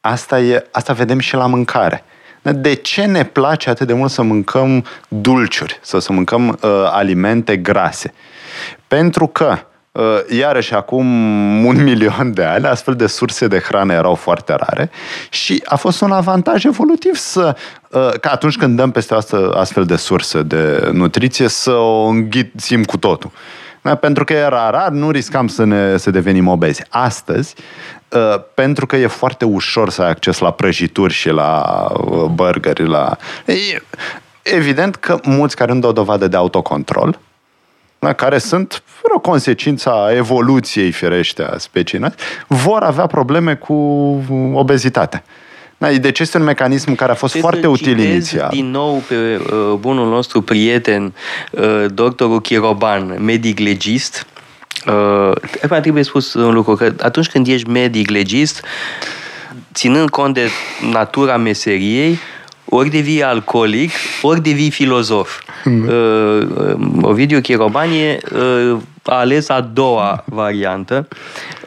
[0.00, 2.04] asta, e, asta vedem și la mâncare.
[2.42, 7.56] De ce ne place atât de mult să mâncăm dulciuri, sau să mâncăm uh, alimente
[7.56, 8.14] grase?
[8.88, 9.69] Pentru că Uh,
[10.28, 11.06] iarăși acum
[11.64, 14.90] un milion de ani, astfel de surse de hrană erau foarte rare
[15.30, 17.56] și a fost un avantaj evolutiv să,
[17.90, 22.84] uh, ca atunci când dăm peste asta, astfel de surse de nutriție să o înghițim
[22.84, 23.30] cu totul.
[23.82, 23.94] Da?
[23.94, 26.82] Pentru că era rar, nu riscam să, ne, să devenim obezi.
[26.88, 27.54] Astăzi,
[28.08, 31.88] uh, pentru că e foarte ușor să ai acces la prăjituri și la
[32.32, 33.16] burgeri, la...
[34.42, 37.18] Evident că mulți care nu dau dovadă de autocontrol,
[38.00, 42.02] da, care sunt fără o consecință a evoluției firește a speciei,
[42.46, 43.74] vor avea probleme cu
[44.54, 45.24] obezitatea.
[45.78, 48.48] Da, deci este un mecanism care a fost Trebuie foarte util inițial.
[48.50, 51.14] din nou pe uh, bunul nostru prieten,
[51.50, 54.26] uh, doctorul Chiroban, medic legist.
[54.86, 58.64] Uh, trebuie spus un lucru, că atunci când ești medic legist,
[59.74, 60.48] ținând cont de
[60.92, 62.18] natura meseriei,
[62.64, 63.90] ori devii alcoolic,
[64.22, 65.40] ori devii filozof.
[65.64, 65.88] Mm.
[65.88, 71.08] Uh, Ovidiu Chirobanie uh, a ales a doua variantă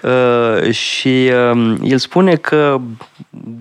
[0.02, 2.80] uh, și uh, el spune că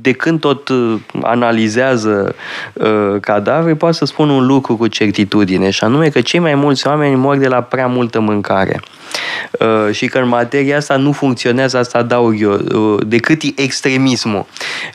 [0.00, 2.34] de când tot uh, analizează
[2.72, 6.86] uh, cadavre, poate să spun un lucru cu certitudine, și anume că cei mai mulți
[6.86, 8.80] oameni mor de la prea multă mâncare.
[9.60, 14.46] Uh, și că în materia asta nu funcționează, asta adaug eu, uh, decât extremismul.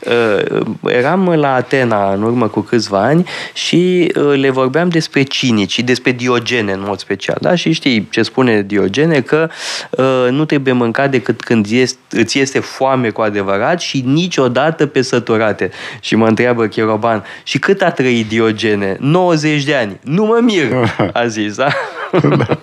[0.06, 5.72] Uh, eram la Atena în urmă cu câțiva ani și uh, le vorbeam despre cinici
[5.72, 7.36] și despre Diogene în mod special.
[7.40, 7.54] Da?
[7.54, 9.20] Și știi ce spune Diogene?
[9.20, 9.48] Că
[9.90, 15.02] uh, nu trebuie mâncat decât când este, îți este foame cu adevărat și niciodată pe
[15.02, 15.70] săturate.
[16.00, 18.96] Și mă întreabă Cheroban, și cât a trăit Diogene?
[19.00, 19.98] 90 de ani.
[20.02, 20.72] Nu mă mir,
[21.12, 21.68] a zis, da?
[22.12, 22.58] da.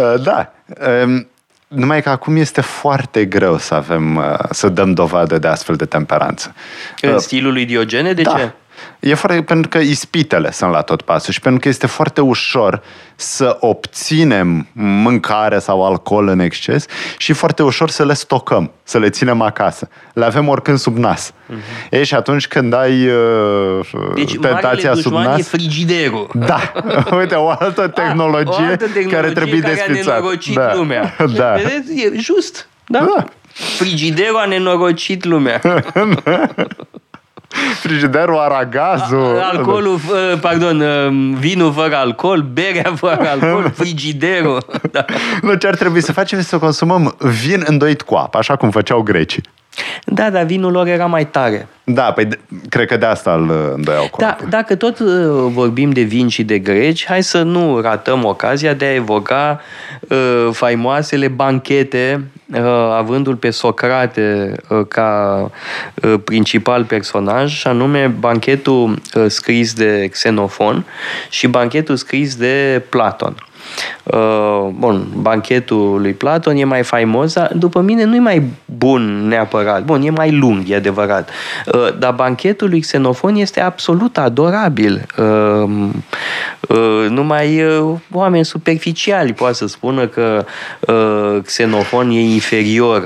[0.00, 0.52] Uh, da.
[1.02, 1.28] Um,
[1.68, 5.84] numai că acum este foarte greu să avem, uh, să dăm dovadă de astfel de
[5.84, 6.54] temperanță.
[7.00, 8.12] În uh, stilul lui Diogene?
[8.12, 8.30] De da.
[8.30, 8.52] ce?
[9.00, 12.82] E foarte, pentru că ispitele sunt la tot pasul și pentru că este foarte ușor
[13.14, 19.10] să obținem mâncare sau alcool în exces și foarte ușor să le stocăm, să le
[19.10, 19.88] ținem acasă.
[20.12, 21.30] Le avem oricând sub nas.
[21.30, 21.90] Uh-huh.
[21.90, 25.38] E, și atunci când ai uh, deci, tentația sub nas...
[25.38, 26.30] e frigiderul.
[26.32, 26.72] Da.
[27.18, 30.38] Uite, o altă tehnologie, A, o altă tehnologie care trebuie care desfițată.
[30.54, 30.74] da.
[30.74, 31.16] lumea.
[31.36, 31.52] Da.
[31.52, 32.00] Vedeți?
[32.00, 32.68] E just.
[32.86, 32.98] Da?
[32.98, 33.24] da.
[33.52, 35.60] Frigiderul a nenorocit lumea.
[37.80, 39.40] frigiderul, aragazul.
[39.52, 40.00] Alcoolul,
[40.40, 40.82] pardon,
[41.38, 44.64] vinul fără alcool, berea fără alcool, frigiderul.
[44.90, 45.04] Da.
[45.42, 48.70] Nu, ce ar trebui să facem este să consumăm vin îndoit cu apă, așa cum
[48.70, 49.42] făceau grecii.
[50.04, 51.68] Da, dar vinul lor era mai tare.
[51.84, 55.06] Da, păi de, cred că de asta îl îndoiau Da, dacă tot uh,
[55.48, 59.60] vorbim de vin și de greci, hai să nu ratăm ocazia de a evoca
[60.08, 62.60] uh, faimoasele banchete, uh,
[62.96, 65.40] avându-l pe Socrate uh, ca
[65.94, 70.84] uh, principal personaj, și anume banchetul uh, scris de Xenofon
[71.30, 73.34] și banchetul scris de Platon.
[74.02, 79.28] Uh, bun, banchetul lui Platon e mai faimos, dar după mine nu e mai bun
[79.28, 79.82] neapărat.
[79.82, 81.30] Bun, e mai lung, e adevărat.
[81.72, 85.06] Uh, dar banchetul lui Xenofon este absolut adorabil.
[85.18, 85.80] Uh,
[87.08, 87.64] numai
[88.12, 90.44] oameni superficiali poate să spună că
[91.42, 93.02] Xenofon e inferior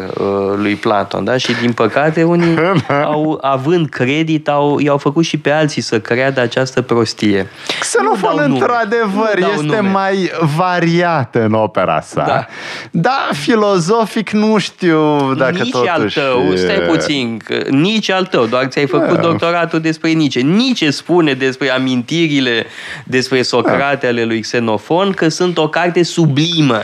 [0.56, 1.36] lui Platon, da?
[1.36, 2.56] Și din păcate unii
[3.04, 7.46] au, având credit, au, i-au făcut și pe alții să creadă această prostie.
[7.80, 9.80] Xenofon, într-adevăr, este nume.
[9.80, 12.24] mai variată în opera sa.
[12.26, 12.46] Da.
[12.90, 15.90] Da, filozofic nu știu dacă nici totuși...
[15.90, 17.40] al tău, stai puțin,
[17.70, 19.20] nici al tău, doar ți-ai făcut da.
[19.20, 20.40] doctoratul despre Nice.
[20.40, 22.66] Nici spune despre amintirile
[23.04, 24.08] despre Socrate da.
[24.08, 26.80] ale lui Xenofon că sunt o carte sublimă.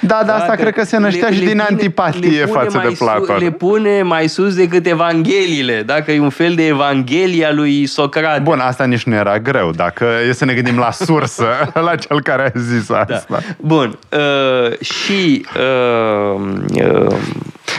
[0.00, 3.36] Da, dar asta cred că se năștea le, și din pune, antipatie față de Platon.
[3.38, 8.40] le pune mai sus decât Evangheliile, dacă e un fel de Evanghelia lui Socrate.
[8.40, 11.46] Bun, asta nici nu era greu, dacă e să ne gândim la sursă,
[11.88, 12.98] la cel care a zis da.
[12.98, 13.24] asta.
[13.28, 13.38] Da.
[13.60, 15.46] Bun, uh, și...
[15.56, 16.40] Uh,
[16.82, 17.16] uh,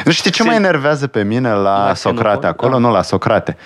[0.09, 0.47] Știi ce se...
[0.47, 2.71] mă enervează pe mine la, la Socrate acolo?
[2.71, 2.77] Da.
[2.77, 3.57] Nu la Socrate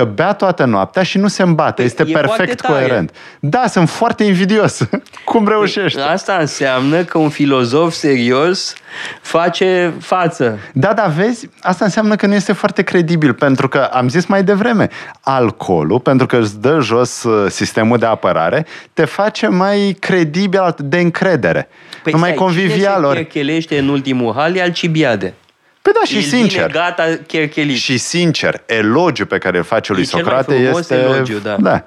[0.00, 1.72] că bea toată noaptea și nu se îmbate.
[1.72, 3.12] Păi, este perfect coerent.
[3.40, 4.88] Da, sunt foarte invidios.
[5.24, 5.98] Cum reușești?
[5.98, 8.74] Păi, asta înseamnă că un filozof serios
[9.20, 10.58] face față.
[10.72, 11.48] Da, da, vezi?
[11.60, 14.88] Asta înseamnă că nu este foarte credibil, pentru că am zis mai devreme,
[15.20, 20.98] alcoolul, pentru că îți dă jos uh, sistemul de apărare, te face mai credibil de
[20.98, 21.68] încredere.
[22.02, 23.26] Păi mai convivial.
[23.30, 25.34] Cine se în ultimul hal e Alcibiade.
[25.82, 26.70] Păi da, și sincer.
[26.70, 27.76] gata, cherchelit.
[27.76, 30.94] Și sincer, elogiu pe care îl face lui e Socrate este...
[30.94, 31.56] Elogiu, da.
[31.60, 31.84] da.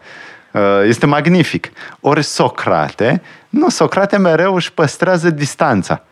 [0.51, 1.71] Uh, este magnific.
[1.99, 6.03] Ori Socrate, nu, Socrate mereu își păstrează distanța.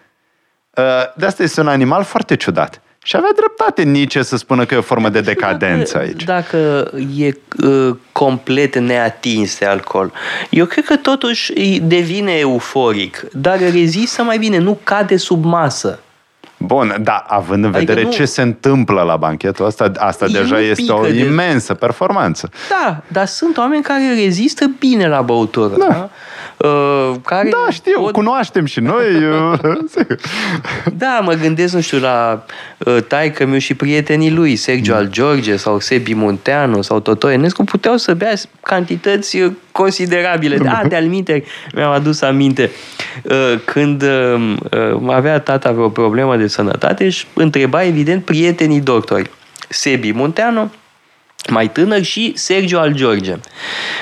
[0.69, 0.84] Uh,
[1.15, 2.82] de asta este un animal foarte ciudat.
[3.03, 6.23] Și avea dreptate Nietzsche să spună că e o formă de decadență dacă, aici.
[6.23, 10.11] Dacă e uh, complet neatins de alcool,
[10.49, 15.99] eu cred că totuși devine euforic, dar rezistă mai bine, nu cade sub masă.
[16.66, 18.12] Bun, da, având în adică vedere nu...
[18.12, 21.80] ce se întâmplă la banchetul ăsta, asta e deja este o imensă de...
[21.80, 22.49] performanță.
[22.70, 25.76] Da, dar sunt oameni care rezistă bine la băutură.
[25.78, 25.88] Da.
[25.88, 26.09] da?
[26.64, 28.12] Uh, care da, știu, pot...
[28.12, 29.05] cunoaștem și noi.
[29.41, 29.59] Uh,
[30.93, 32.45] da, mă gândesc, nu știu, la
[32.78, 37.64] uh, taică meu și prietenii lui, Sergio al George sau Sebi Munteanu sau Toto Enescu,
[37.64, 40.57] puteau să bea cantități uh, considerabile.
[40.57, 41.43] Da, de alminte,
[41.76, 42.72] mi-am adus aminte.
[43.24, 44.57] Uh, când uh,
[45.07, 49.30] avea tata vreo problemă de sănătate și întreba, evident, prietenii doctori.
[49.70, 50.72] Sebi Munteanu,
[51.49, 53.35] mai tânăr și Sergio al George.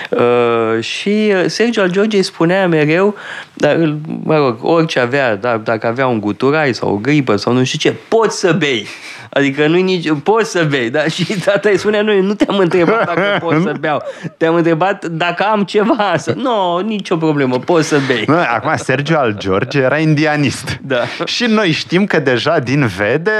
[0.09, 3.15] Uh, și Sergio al George îi spunea mereu,
[3.53, 7.63] dar, mă rog, orice avea, dar, dacă avea un guturai sau o gripă sau nu
[7.63, 8.87] știu ce, poți să bei.
[9.29, 11.03] Adică nu nici, poți să bei, da?
[11.03, 14.03] Și tata îi spunea, nu, nu te-am întrebat dacă pot să beau.
[14.37, 16.33] Te-am întrebat dacă am ceva să...
[16.35, 18.23] Nu, no, nicio problemă, poți să bei.
[18.27, 20.79] Nu, acum, Sergio al George era indianist.
[20.81, 21.01] Da.
[21.25, 23.31] Și noi știm că deja din vede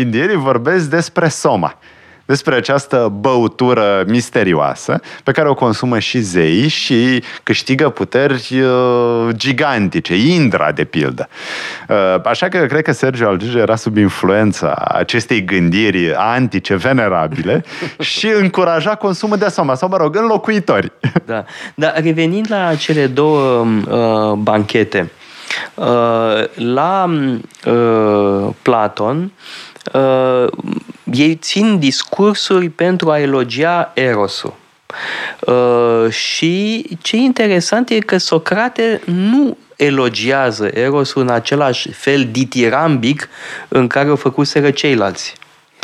[0.00, 1.78] indienii vorbesc despre soma
[2.26, 10.14] despre această băutură misterioasă pe care o consumă și zei și câștigă puteri uh, gigantice,
[10.14, 11.28] Indra de pildă.
[11.88, 17.64] Uh, așa că cred că Sergio Algige era sub influența acestei gândiri antice, venerabile
[18.00, 20.92] și încuraja consumul de asoma, sau mă rog, înlocuitori.
[21.24, 25.10] Da, dar revenind la cele două uh, banchete,
[25.74, 25.84] uh,
[26.54, 27.10] la
[27.66, 29.32] uh, Platon,
[29.92, 30.46] uh,
[31.12, 34.54] ei țin discursuri pentru a elogia Erosul.
[35.40, 43.28] Uh, și ce interesant e că Socrate nu elogiază Erosul în același fel ditirambic
[43.68, 45.34] în care o făcuseră ceilalți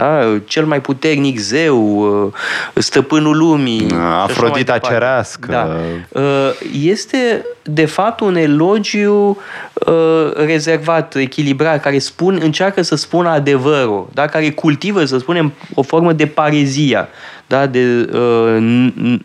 [0.03, 0.39] da?
[0.45, 2.33] cel mai puternic zeu, uh,
[2.75, 3.87] stăpânul lumii.
[4.23, 5.47] Afrodita cerească.
[5.51, 5.77] Da.
[6.21, 6.51] Uh,
[6.83, 9.39] este, de fapt, un elogiu
[9.75, 14.27] uh, rezervat, echilibrat, care spun, încearcă să spună adevărul, da?
[14.27, 17.09] care cultivă, să spunem, o formă de parezia,
[17.47, 17.67] da?
[17.67, 18.09] de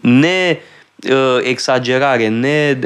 [0.02, 0.60] ne
[1.42, 2.80] exagerare, ne,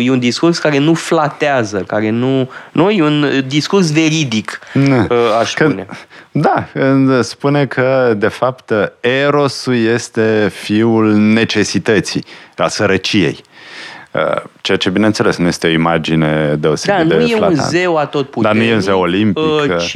[0.00, 5.06] e un discurs care nu flatează, care nu, nu e un discurs veridic, ne.
[5.40, 5.86] aș spune.
[5.88, 5.94] Că,
[6.30, 6.66] da,
[7.22, 12.24] spune că, de fapt, Erosul este fiul necesității,
[12.56, 13.40] a sărăciei.
[14.12, 17.58] Uh, ceea ce, bineînțeles, nu este o imagine deosebit da, de nu flatant.
[17.58, 19.42] e un zeu atotputernic, Dar nu e un zeu olimpic.
[19.42, 19.94] Uh, ci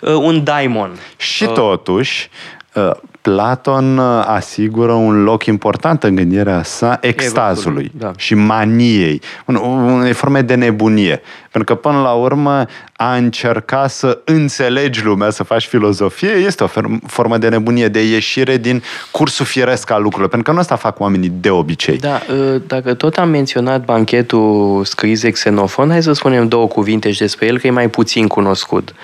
[0.00, 0.98] uh, un daimon.
[1.16, 2.30] Și totuși,
[2.74, 2.90] uh,
[3.26, 8.12] Platon uh, asigură un loc important în gândirea sa extazului da.
[8.16, 11.20] și maniei, unei forme de nebunie.
[11.56, 16.66] Pentru că, până la urmă, a încerca să înțelegi lumea, să faci filozofie, este o
[17.06, 20.28] formă de nebunie, de ieșire din cursul firesc al lucrurilor.
[20.30, 21.98] Pentru că nu asta fac oamenii de obicei.
[21.98, 22.20] Da,
[22.54, 27.18] ă, dacă tot am menționat banchetul scris de Xenofon, hai să spunem două cuvinte și
[27.18, 28.94] despre el, că e mai puțin cunoscut.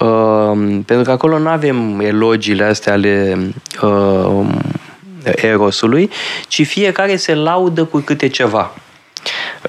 [0.00, 0.50] Uh,
[0.86, 3.38] pentru că acolo nu avem elogiile astea ale
[3.82, 4.46] uh,
[5.24, 6.10] Erosului,
[6.46, 8.74] ci fiecare se laudă cu câte ceva.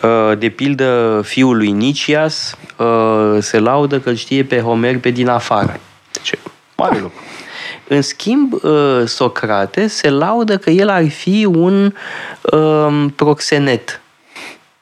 [0.03, 5.09] Uh, de pildă, fiul lui Nicias uh, se laudă că îl știe pe Homer pe
[5.09, 5.79] din afară.
[6.11, 6.39] Deci,
[6.75, 7.19] mare lucru.
[7.87, 11.93] În schimb, uh, Socrate se laudă că el ar fi un
[12.51, 14.01] um, proxenet.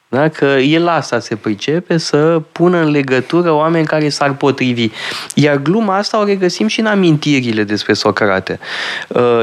[0.10, 0.30] Da?
[0.30, 4.90] Că el asta se pricepe să pună în legătură oameni care s-ar potrivi.
[5.36, 8.60] Iar gluma asta o regăsim și în amintirile despre Socrate.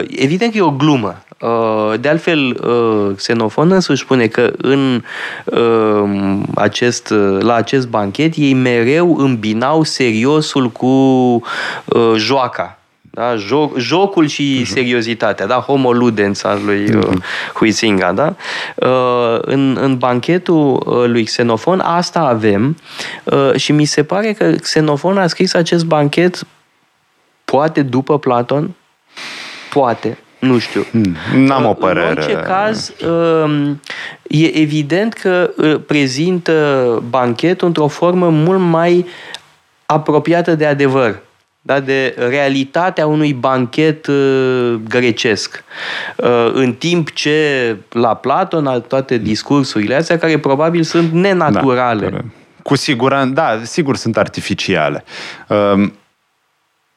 [0.09, 1.25] Evident că e o glumă.
[1.41, 5.03] Uh, de altfel, uh, Xenofon însuși spune că în
[5.45, 11.43] uh, acest, la acest banchet ei mereu îmbinau seriosul cu
[12.17, 12.79] joaca.
[13.15, 13.37] Da?
[13.37, 14.69] Joc, jocul și uh-huh.
[14.69, 15.55] seriozitatea, da?
[15.55, 17.17] Homo ludens al lui uh,
[17.55, 18.35] Huizinga, da?
[18.75, 22.77] Uh, în, în banchetul lui Xenofon asta avem
[23.25, 26.47] uh, și mi se pare că Xenofon a scris acest banchet
[27.45, 28.75] poate după Platon,
[29.71, 30.87] poate, nu știu.
[30.91, 32.11] Hmm, n-am o părere.
[32.11, 33.81] În orice caz, um,
[34.23, 39.07] e evident că uh, prezintă banchetul într-o formă mult mai
[39.87, 41.23] apropiată de adevăr
[41.67, 45.65] da, de realitatea unui banchet uh, grecesc.
[46.17, 52.09] Uh, în timp ce la Platon, toate discursurile astea, care probabil sunt nenaturale.
[52.09, 52.19] Da,
[52.62, 55.05] cu siguranță, da, sigur sunt artificiale.
[55.49, 55.91] Uh,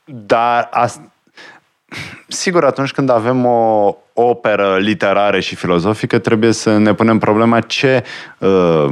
[0.06, 1.12] dar asta
[2.28, 8.04] Sigur, atunci când avem o operă literară și filozofică, trebuie să ne punem problema ce
[8.38, 8.88] uh,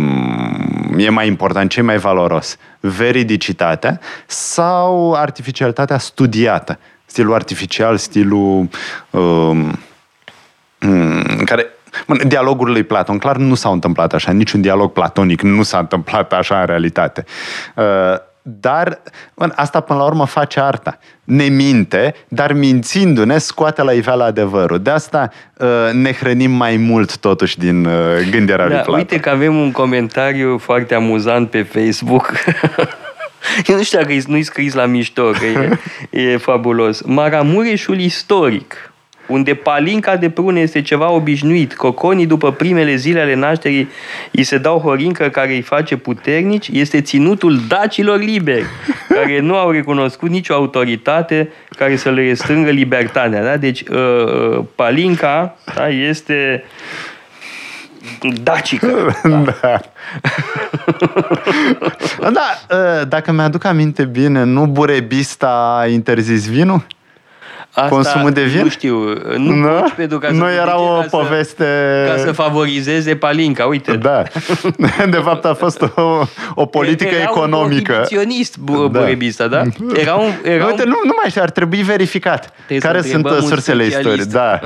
[0.97, 2.57] e mai important, ce e mai valoros.
[2.79, 6.79] Veridicitatea sau artificialitatea studiată.
[7.05, 8.69] Stilul artificial, stilul
[9.09, 9.57] uh,
[11.45, 11.65] care
[12.27, 14.31] Dialogul lui Platon, clar, nu s-au întâmplat așa.
[14.31, 17.25] Niciun dialog platonic nu s-a întâmplat așa în realitate.
[17.75, 17.83] Uh,
[18.47, 19.01] dar
[19.33, 20.99] bă, asta până la urmă face arta.
[21.23, 24.79] Ne minte, dar mințindu-ne scoate la iveală adevărul.
[24.79, 27.93] De asta uh, ne hrănim mai mult totuși din uh,
[28.31, 28.93] gândirea da, lui Platon.
[28.93, 32.31] Uite că avem un comentariu foarte amuzant pe Facebook.
[33.67, 35.79] Eu nu știu dacă nu-i scris la mișto, că e,
[36.31, 37.01] e fabulos.
[37.01, 38.93] Maramureșul istoric
[39.27, 43.89] unde palinca de prune este ceva obișnuit, coconii după primele zile ale nașterii
[44.31, 48.65] îi se dau horincă care îi face puternici, este ținutul dacilor liberi,
[49.15, 53.43] care nu au recunoscut nicio autoritate care să le restrângă libertatea.
[53.43, 53.57] Da?
[53.57, 56.63] Deci uh, uh palinca da, este
[58.43, 58.87] dacică.
[59.23, 59.79] Da.
[62.19, 62.29] Da.
[62.29, 66.85] da, uh, dacă mi-aduc aminte bine, nu Burebista a interzis vinul?
[67.75, 68.61] Asta consumul de vin?
[68.61, 68.97] Nu știu.
[69.37, 69.67] Nu, nu?
[69.67, 71.63] Poți, pentru ca nu era o ca poveste...
[72.07, 73.95] Să, ca să favorizeze palinca, uite.
[73.95, 74.23] Da.
[75.15, 76.23] De fapt a fost o,
[76.53, 77.91] o politică era economică.
[77.91, 78.87] Era un prohibiționist da.
[78.87, 79.61] burebista, da?
[79.93, 80.89] Era un, era uite, un...
[80.89, 82.53] nu, nu mai știu, ar trebui verificat.
[82.67, 84.25] Trebuie care sunt sursele istoriei.
[84.25, 84.59] Da.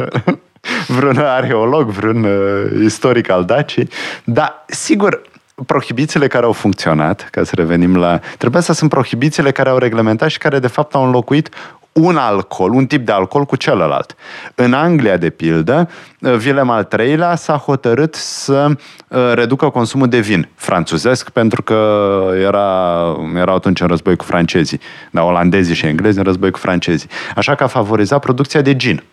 [0.98, 3.90] vreun arheolog, vreun uh, istoric al Dacii.
[4.24, 5.22] Dar, sigur,
[5.66, 8.20] prohibițiile care au funcționat, ca să revenim la...
[8.38, 11.50] Trebuie să sunt prohibițiile care au reglementat și care de fapt au înlocuit
[11.92, 14.16] un alcool, un tip de alcool cu celălalt.
[14.56, 15.90] În Anglia, de pildă,
[16.22, 18.66] Willem al III-lea s-a hotărât să
[19.08, 22.02] uh, reducă consumul de vin franțuzesc, pentru că
[22.42, 23.00] era,
[23.36, 24.80] erau atunci în război cu francezii,
[25.12, 27.10] da, olandezii și englezii în război cu francezii.
[27.36, 29.04] Așa că a favorizat producția de gin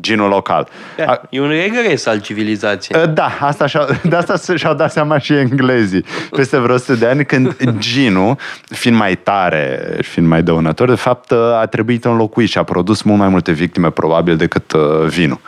[0.00, 0.68] ginul local.
[0.96, 3.00] Da, e un regres al civilizației.
[3.02, 7.06] Ă, da, asta și de asta și-au dat seama și englezii peste vreo 100 de
[7.06, 8.36] ani, când ginul,
[8.68, 13.02] fiind mai tare și fiind mai dăunător, de fapt a trebuit înlocuit și a produs
[13.02, 15.40] mult mai multe victime probabil decât ă, vinul,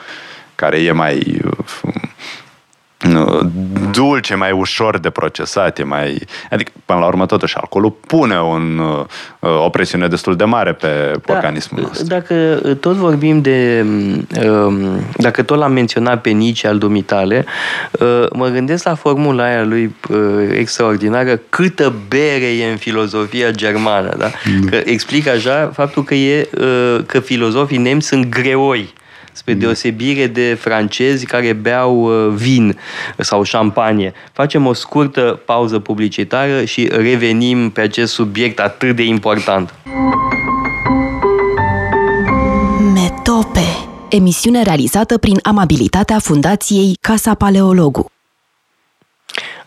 [0.55, 1.41] care e mai
[3.93, 6.23] dulce, mai ușor de procesat, e mai...
[6.51, 8.79] Adică, până la urmă, totuși, alcoolul pune un,
[9.39, 12.07] uh, o presiune destul de mare pe da, organismul nostru.
[12.07, 12.35] Dacă
[12.81, 13.87] tot vorbim de...
[14.47, 17.45] Um, dacă tot l-am menționat pe Nici al dumitale,
[18.01, 20.19] uh, mă gândesc la formula aia lui uh,
[20.53, 24.31] extraordinară, câtă bere e în filozofia germană, da?
[24.45, 24.65] Mm.
[24.65, 26.49] Că explică așa faptul că e
[27.07, 28.97] că filozofii nemți sunt greoi
[29.39, 32.79] spre deosebire de francezi care beau uh, vin
[33.17, 34.13] sau șampanie.
[34.33, 39.75] Facem o scurtă pauză publicitară și revenim pe acest subiect atât de important.
[42.95, 43.67] Metope
[44.09, 48.11] Emisiune realizată prin amabilitatea Fundației Casa Paleologu.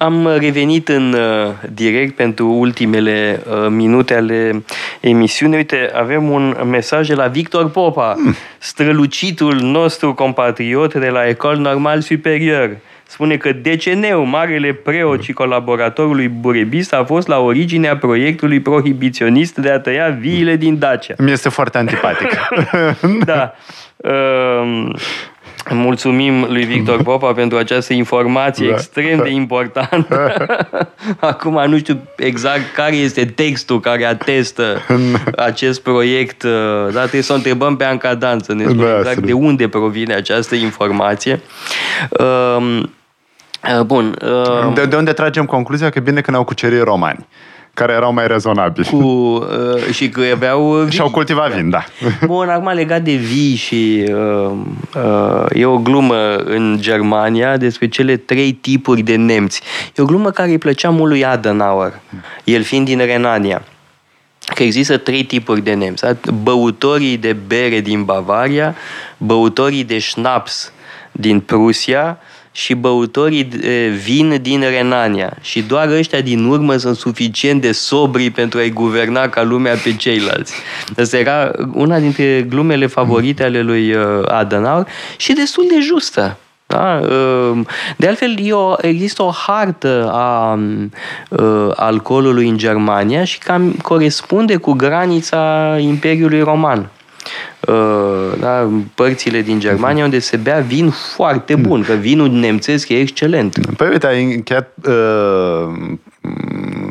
[0.02, 4.64] Am revenit în uh, direct pentru ultimele uh, minute ale
[5.00, 5.58] emisiunii.
[5.58, 8.36] Uite, avem un mesaj de la Victor Popa, mm.
[8.58, 12.78] strălucitul nostru compatriot de la Ecole Normal Superior.
[13.04, 19.70] Spune că DCN-ul, marele preot și colaboratorului burebist, a fost la originea proiectului prohibiționist de
[19.70, 21.14] a tăia viile din Dacia.
[21.18, 22.30] Mi este foarte antipatic.
[23.32, 23.54] da.
[23.98, 24.90] Uh,
[25.70, 28.74] Mulțumim lui Victor Popa pentru această informație da.
[28.74, 30.36] extrem de importantă.
[31.20, 34.82] Acum nu știu exact care este textul care atestă
[35.36, 36.52] acest proiect, uh,
[36.84, 39.68] dar trebuie să o întrebăm pe Anca Dan să ne spune da, exact de unde
[39.68, 41.42] provine această informație.
[42.10, 44.16] Um, uh, bun.
[44.66, 47.28] Um, de, de unde tragem concluzia că bine că ne-au cucerit romani
[47.74, 48.88] care erau mai rezonabili.
[48.88, 50.92] Cu, uh, și că aveau vii.
[50.92, 51.84] Și-au cultivat vin, da.
[52.26, 54.52] Bun, acum legat de vii și uh,
[54.96, 59.62] uh, e o glumă în Germania despre cele trei tipuri de nemți.
[59.96, 62.00] E o glumă care îi plăcea mult lui Adenauer,
[62.44, 63.62] el fiind din Renania
[64.56, 66.06] că există trei tipuri de nemți.
[66.44, 68.76] Băutorii de bere din Bavaria,
[69.18, 70.72] băutorii de șnaps
[71.12, 72.18] din Prusia
[72.52, 73.50] și băutorii
[74.04, 79.30] vin din Renania și doar ăștia din urmă sunt suficient de sobri pentru a-i guverna
[79.30, 80.54] ca lumea pe ceilalți.
[80.98, 84.88] Asta era una dintre glumele favorite ale lui uh, Adenauer
[85.18, 86.38] și destul de justă.
[86.72, 87.00] Da?
[87.04, 87.60] Uh,
[87.98, 90.60] de altfel, eu, există o hartă a
[91.30, 96.90] uh, alcoolului în Germania și cam corespunde cu granița Imperiului Roman.
[97.68, 103.00] Uh, da, părțile din Germania unde se bea vin foarte bun, că vinul nemțesc e
[103.00, 103.76] excelent.
[103.76, 105.98] Păi uite, ai încheiat uh,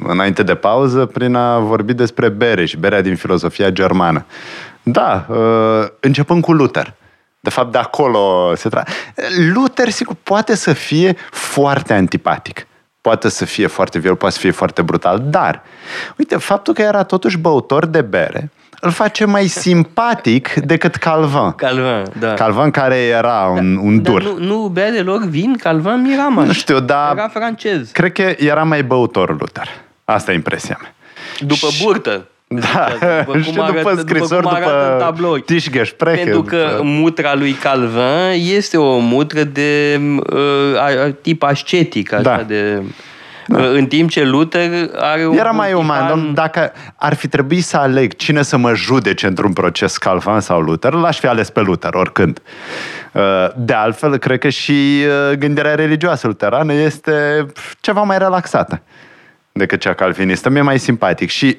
[0.07, 4.25] înainte de pauză prin a vorbi despre bere și berea din filozofia germană.
[4.83, 6.95] Da, uh, începând cu Luther.
[7.41, 8.83] De fapt, de acolo se tra...
[9.53, 12.67] Luther, sigur, poate să fie foarte antipatic.
[13.01, 15.63] Poate să fie foarte viol, poate să fie foarte brutal, dar,
[16.19, 18.51] uite, faptul că era totuși băutor de bere,
[18.81, 21.53] îl face mai simpatic decât Calvin.
[21.57, 22.35] Calvin, da.
[22.35, 24.23] Calvin care era un, da, un dur.
[24.23, 26.47] Dar nu, nu bea deloc vin, Calvin Miramaș.
[26.47, 27.13] Nu știu, dar...
[27.17, 27.91] Era francez.
[27.91, 29.69] Cred că era mai băutor Luther.
[30.05, 30.95] Asta e impresia mea.
[31.39, 32.25] După burtă.
[32.47, 32.89] Da,
[33.25, 35.45] după și arată, după scrisori, după, după tablouri.
[35.99, 36.83] Pentru că după...
[36.83, 40.01] mutra lui Calvin este o mutră de
[40.33, 42.43] uh, tip ascetic, așa da.
[42.47, 42.83] de...
[43.57, 43.67] Da.
[43.67, 46.11] În timp ce Luther are un Era mai uman.
[46.11, 46.35] An...
[46.35, 50.93] Dacă ar fi trebuit să aleg cine să mă judece într-un proces, Calvin sau Luther,
[50.93, 52.41] l-aș fi ales pe Luther, oricând.
[53.13, 53.23] Uh,
[53.57, 57.47] de altfel, cred că și uh, gândirea religioasă luterană este
[57.81, 58.83] ceva mai relaxată
[59.53, 60.49] decât cea calvinistă.
[60.49, 61.57] Mi-e mai simpatic și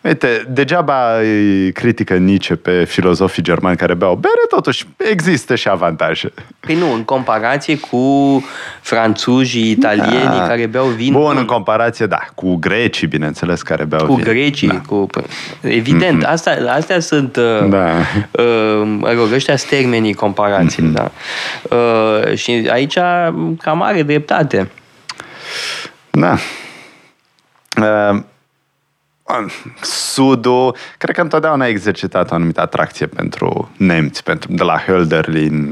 [0.00, 6.32] Uite, degeaba îi critică Nietzsche pe filozofii germani care beau bere, totuși există și avantaje.
[6.60, 8.44] Păi nu, în comparație cu
[8.80, 10.46] franțuzii, italienii da.
[10.46, 11.12] care beau vin.
[11.12, 14.24] Bun, în comparație, da, cu grecii, bineînțeles, care beau cu vin.
[14.24, 14.80] Cu grecii, da.
[14.86, 15.06] cu...
[15.60, 16.30] Evident, mm-hmm.
[16.30, 17.90] asta, astea sunt, uh, da.
[18.30, 20.92] uh, mă rog, ăștia termenii comparației, mm-hmm.
[20.92, 21.10] da.
[21.76, 22.98] Uh, și aici
[23.58, 24.70] cam are dreptate.
[26.10, 26.36] Da.
[27.80, 28.20] Uh,
[29.80, 35.70] Sudul, cred că întotdeauna a exercitat o anumită atracție pentru nemți, pentru, de la Hölderlin,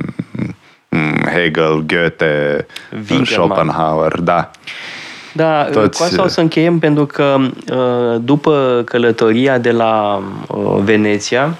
[1.32, 3.24] Hegel, Goethe, Winkelmann.
[3.24, 4.50] Schopenhauer, da.
[5.32, 5.98] Da, Toți...
[5.98, 7.36] cu asta o să încheiem pentru că
[7.72, 11.54] uh, după călătoria de la uh, Veneția, Uh,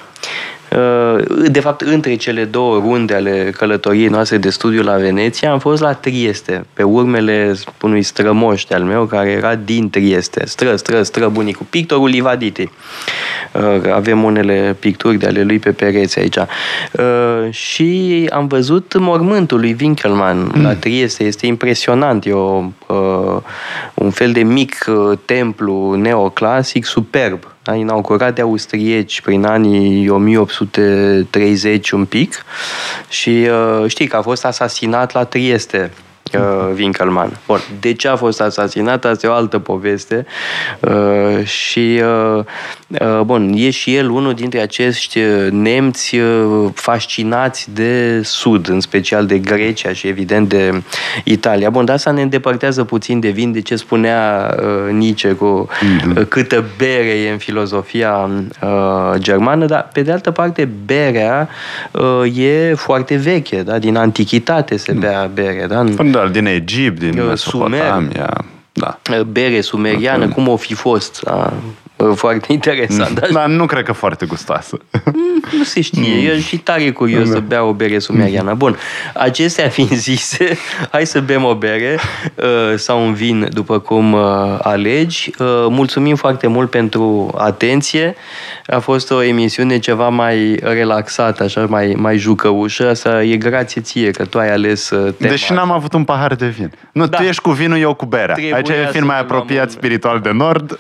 [1.49, 5.83] de fapt, între cele două runde ale călătoriei noastre de studiu la Veneția, am fost
[5.83, 10.47] la Trieste, pe urmele unui strămoș al meu care era din Trieste.
[10.47, 12.71] Stră, stră, stră bunicul, pictorul Livaditi.
[13.53, 16.37] Uh, avem unele picturi de ale lui pe pereți aici.
[16.37, 20.63] Uh, și am văzut mormântul lui Winkelmann mm.
[20.63, 21.25] la Trieste.
[21.25, 22.25] Este impresionant.
[22.25, 22.65] E o,
[23.95, 24.85] un fel de mic
[25.25, 32.45] templu neoclasic superb a inaugurat de austrieci prin anii 1830 un pic
[33.09, 35.91] și uh, știi că a fost asasinat la Trieste
[36.35, 37.39] uh, Winkelmann.
[37.47, 39.05] Bun, de ce a fost asasinat?
[39.05, 40.27] Asta e o altă poveste.
[40.81, 42.01] Uh, și,
[42.37, 42.45] uh,
[43.01, 48.81] uh, bun, e și el unul dintre acești uh, nemți uh, fascinați de Sud, în
[48.81, 50.83] special de Grecia și, evident, de
[51.25, 51.71] Italia.
[51.71, 55.69] Bun, dar asta ne îndepărtează puțin de vin de ce spunea uh, Nietzsche cu
[56.17, 58.31] uh, câtă bere e în filozofia
[58.63, 61.49] uh, germană, dar, pe de altă parte, berea
[61.91, 63.79] uh, e foarte veche, da?
[63.79, 65.67] din antichitate se bea bere.
[65.69, 65.81] Da?
[65.81, 68.45] În, Da, din Egipt, din Uh, Mesopotamia.
[68.73, 68.99] Da.
[69.27, 71.21] bere sumeriană, cum o fi fost.
[71.25, 71.53] Da?
[71.97, 73.21] Uh, Foarte interesant.
[73.21, 74.79] Dar Dar nu cred că foarte gustoasă.
[75.57, 76.15] nu se știe.
[76.33, 78.55] E și tare curios să bea o bere sumeriană.
[78.55, 78.77] Bun,
[79.15, 80.59] acestea fiind zise,
[80.91, 81.99] hai să bem o bere
[82.35, 82.45] uh,
[82.79, 84.21] sau un vin, după cum uh,
[84.63, 85.31] alegi.
[85.39, 88.15] Uh, Mulțumim foarte mult pentru atenție.
[88.67, 92.89] A fost o emisiune ceva mai relaxată, așa, mai, mai jucăușă.
[92.89, 95.31] Asta e grație ție că tu ai ales uh, tema.
[95.31, 96.73] Deși n-am avut un pahar de vin.
[96.93, 97.17] Nu, Da.
[97.17, 98.35] tu ești cu vinul, eu cu berea.
[98.35, 100.79] Trebuia Aici e să fiind mai ne luăm apropiat un- spiritual de nord.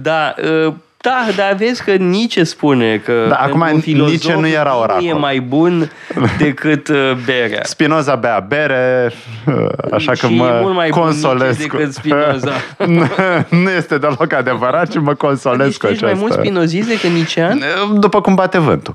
[0.00, 0.44] Da, uh,
[1.00, 4.62] da, dar vezi că Nietzsche spune că Da, pentru acum un filozof Nietzsche nu era
[4.62, 5.06] vinul oracol.
[5.08, 5.90] e mai bun
[6.38, 7.60] decât uh, berea.
[7.62, 9.12] Spinoza bea bere,
[9.92, 11.40] așa că Și e mă mult mai bun consolez.
[11.58, 12.52] Nietzsche cu- decât Spinoza.
[12.86, 13.06] nu,
[13.62, 16.34] nu este deloc adevărat și mă consolez Deci cu tu ești mai aceasta.
[16.34, 17.62] mult spinozist decât nicean?
[17.98, 18.94] După cum bate vântul.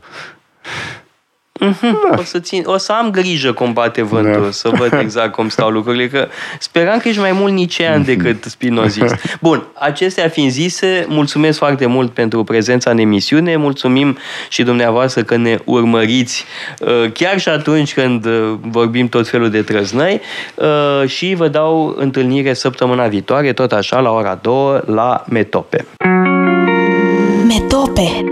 [2.18, 4.52] O să, țin, o să am grijă cum bate vântul, Da.
[4.52, 6.28] să văd exact cum stau lucrurile, că
[6.60, 9.16] speram că ești mai mult nicean decât spinozist.
[9.42, 14.18] Bun, acestea fiind zise, mulțumesc foarte mult pentru prezența în emisiune, mulțumim
[14.50, 16.46] și dumneavoastră că ne urmăriți
[16.80, 20.22] uh, chiar și atunci când uh, vorbim tot felul de trăznăi
[20.56, 25.86] uh, și vă dau întâlnire săptămâna viitoare, tot așa, la ora 2, la Metope.
[27.48, 28.32] Metope